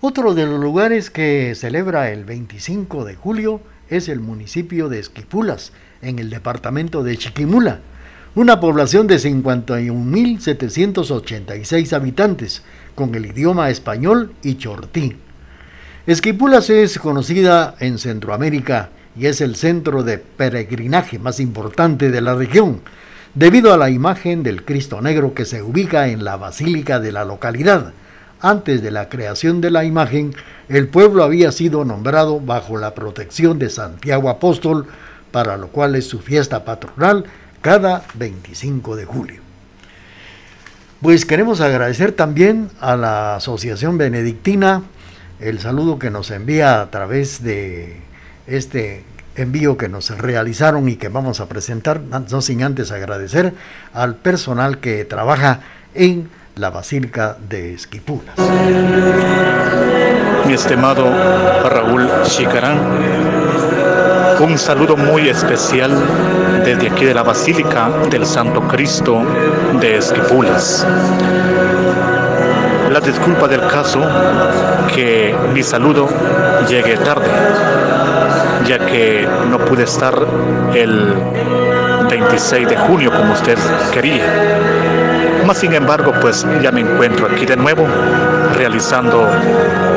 Otro 0.00 0.34
de 0.34 0.46
los 0.46 0.58
lugares 0.58 1.10
que 1.10 1.54
celebra 1.54 2.10
el 2.10 2.24
25 2.24 3.04
de 3.04 3.14
julio 3.14 3.60
es 3.88 4.08
el 4.08 4.18
municipio 4.18 4.88
de 4.88 4.98
Esquipulas, 4.98 5.70
en 6.00 6.18
el 6.18 6.28
departamento 6.28 7.04
de 7.04 7.16
Chiquimula, 7.16 7.82
una 8.34 8.58
población 8.58 9.06
de 9.06 9.18
51.786 9.18 11.92
habitantes, 11.92 12.64
con 12.96 13.14
el 13.14 13.26
idioma 13.26 13.70
español 13.70 14.32
y 14.42 14.56
chortí. 14.56 15.18
Esquipulas 16.08 16.68
es 16.68 16.98
conocida 16.98 17.76
en 17.78 17.98
Centroamérica 17.98 18.90
y 19.16 19.26
es 19.26 19.40
el 19.40 19.54
centro 19.54 20.02
de 20.02 20.18
peregrinaje 20.18 21.20
más 21.20 21.38
importante 21.38 22.10
de 22.10 22.20
la 22.20 22.34
región, 22.34 22.80
debido 23.34 23.72
a 23.72 23.76
la 23.76 23.90
imagen 23.90 24.42
del 24.42 24.64
Cristo 24.64 25.00
Negro 25.00 25.34
que 25.34 25.44
se 25.44 25.62
ubica 25.62 26.08
en 26.08 26.24
la 26.24 26.36
basílica 26.36 27.00
de 27.00 27.12
la 27.12 27.24
localidad. 27.24 27.92
Antes 28.40 28.82
de 28.82 28.90
la 28.90 29.08
creación 29.08 29.60
de 29.60 29.70
la 29.70 29.84
imagen, 29.84 30.34
el 30.68 30.88
pueblo 30.88 31.22
había 31.22 31.52
sido 31.52 31.84
nombrado 31.84 32.40
bajo 32.40 32.76
la 32.76 32.94
protección 32.94 33.58
de 33.58 33.70
Santiago 33.70 34.28
Apóstol, 34.28 34.86
para 35.30 35.56
lo 35.56 35.68
cual 35.68 35.94
es 35.94 36.06
su 36.06 36.18
fiesta 36.18 36.64
patronal 36.64 37.24
cada 37.60 38.04
25 38.14 38.96
de 38.96 39.04
julio. 39.04 39.40
Pues 41.00 41.24
queremos 41.24 41.60
agradecer 41.60 42.12
también 42.12 42.68
a 42.80 42.96
la 42.96 43.36
Asociación 43.36 43.98
Benedictina 43.98 44.82
el 45.40 45.58
saludo 45.58 45.98
que 45.98 46.10
nos 46.10 46.30
envía 46.30 46.80
a 46.80 46.90
través 46.90 47.42
de 47.42 47.96
este 48.46 49.04
envío 49.36 49.76
que 49.76 49.88
nos 49.88 50.10
realizaron 50.18 50.88
y 50.88 50.96
que 50.96 51.08
vamos 51.08 51.40
a 51.40 51.46
presentar, 51.46 52.00
no 52.00 52.42
sin 52.42 52.62
antes 52.62 52.90
agradecer 52.90 53.54
al 53.94 54.14
personal 54.16 54.78
que 54.78 55.04
trabaja 55.04 55.60
en 55.94 56.28
la 56.56 56.70
Basílica 56.70 57.36
de 57.48 57.74
Esquipulas. 57.74 58.34
Mi 60.46 60.54
estimado 60.54 61.04
Raúl 61.68 62.08
Chicarán, 62.24 62.78
un 64.40 64.58
saludo 64.58 64.96
muy 64.96 65.28
especial 65.28 65.92
desde 66.64 66.90
aquí 66.90 67.04
de 67.04 67.14
la 67.14 67.22
Basílica 67.22 67.88
del 68.10 68.26
Santo 68.26 68.60
Cristo 68.68 69.22
de 69.80 69.96
Esquipulas. 69.98 70.86
La 72.90 73.00
disculpa 73.00 73.48
del 73.48 73.66
caso 73.68 74.00
que 74.94 75.34
mi 75.54 75.62
saludo 75.62 76.08
llegue 76.68 76.96
tarde, 76.98 77.30
que 78.78 79.28
no 79.50 79.58
pude 79.58 79.84
estar 79.84 80.14
el 80.74 81.14
26 82.10 82.68
de 82.68 82.76
junio 82.76 83.10
como 83.10 83.32
usted 83.32 83.58
quería. 83.92 84.24
Mas 85.46 85.58
sin 85.58 85.72
embargo, 85.72 86.12
pues 86.20 86.46
ya 86.62 86.70
me 86.70 86.80
encuentro 86.80 87.26
aquí 87.26 87.44
de 87.46 87.56
nuevo 87.56 87.86
realizando 88.56 89.28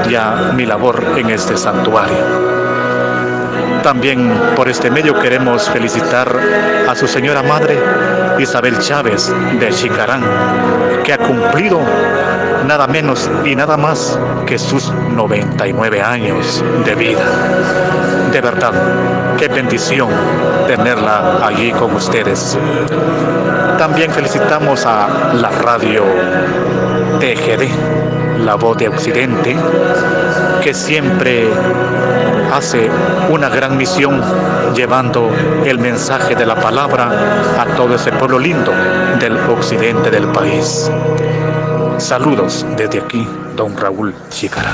ya 0.09 0.51
mi 0.55 0.65
labor 0.65 1.03
en 1.17 1.29
este 1.29 1.55
santuario. 1.55 2.55
También 3.83 4.33
por 4.55 4.67
este 4.67 4.89
medio 4.89 5.13
queremos 5.19 5.69
felicitar 5.69 6.27
a 6.87 6.95
su 6.95 7.07
señora 7.07 7.43
madre, 7.43 7.77
Isabel 8.39 8.77
Chávez 8.79 9.33
de 9.59 9.69
Chicarán, 9.69 10.21
que 11.03 11.13
ha 11.13 11.17
cumplido 11.17 11.79
nada 12.67 12.87
menos 12.87 13.29
y 13.45 13.55
nada 13.55 13.77
más 13.77 14.19
que 14.45 14.57
sus 14.57 14.91
99 14.91 16.01
años 16.01 16.63
de 16.85 16.95
vida. 16.95 17.23
De 18.31 18.41
verdad, 18.41 18.73
qué 19.37 19.47
bendición 19.47 20.09
tenerla 20.67 21.45
allí 21.45 21.71
con 21.71 21.95
ustedes. 21.95 22.57
También 23.77 24.11
felicitamos 24.11 24.85
a 24.85 25.33
la 25.33 25.49
radio 25.49 26.03
TGD, 27.19 28.43
la 28.43 28.55
voz 28.55 28.77
de 28.77 28.89
Occidente, 28.89 29.55
que 30.65 30.73
siempre 30.73 31.47
hace 32.51 32.89
una 33.29 33.49
gran 33.49 33.77
misión 33.77 34.19
llevando 34.73 35.29
el 35.63 35.77
mensaje 35.77 36.33
de 36.33 36.43
la 36.43 36.55
palabra 36.55 37.07
a 37.59 37.65
todo 37.75 37.93
ese 37.93 38.11
pueblo 38.11 38.39
lindo 38.39 38.71
del 39.19 39.37
occidente 39.47 40.09
del 40.09 40.27
país. 40.29 40.89
Saludos 41.99 42.65
desde 42.75 42.99
aquí, 42.99 43.27
don 43.55 43.77
Raúl 43.77 44.15
Chicara. 44.29 44.73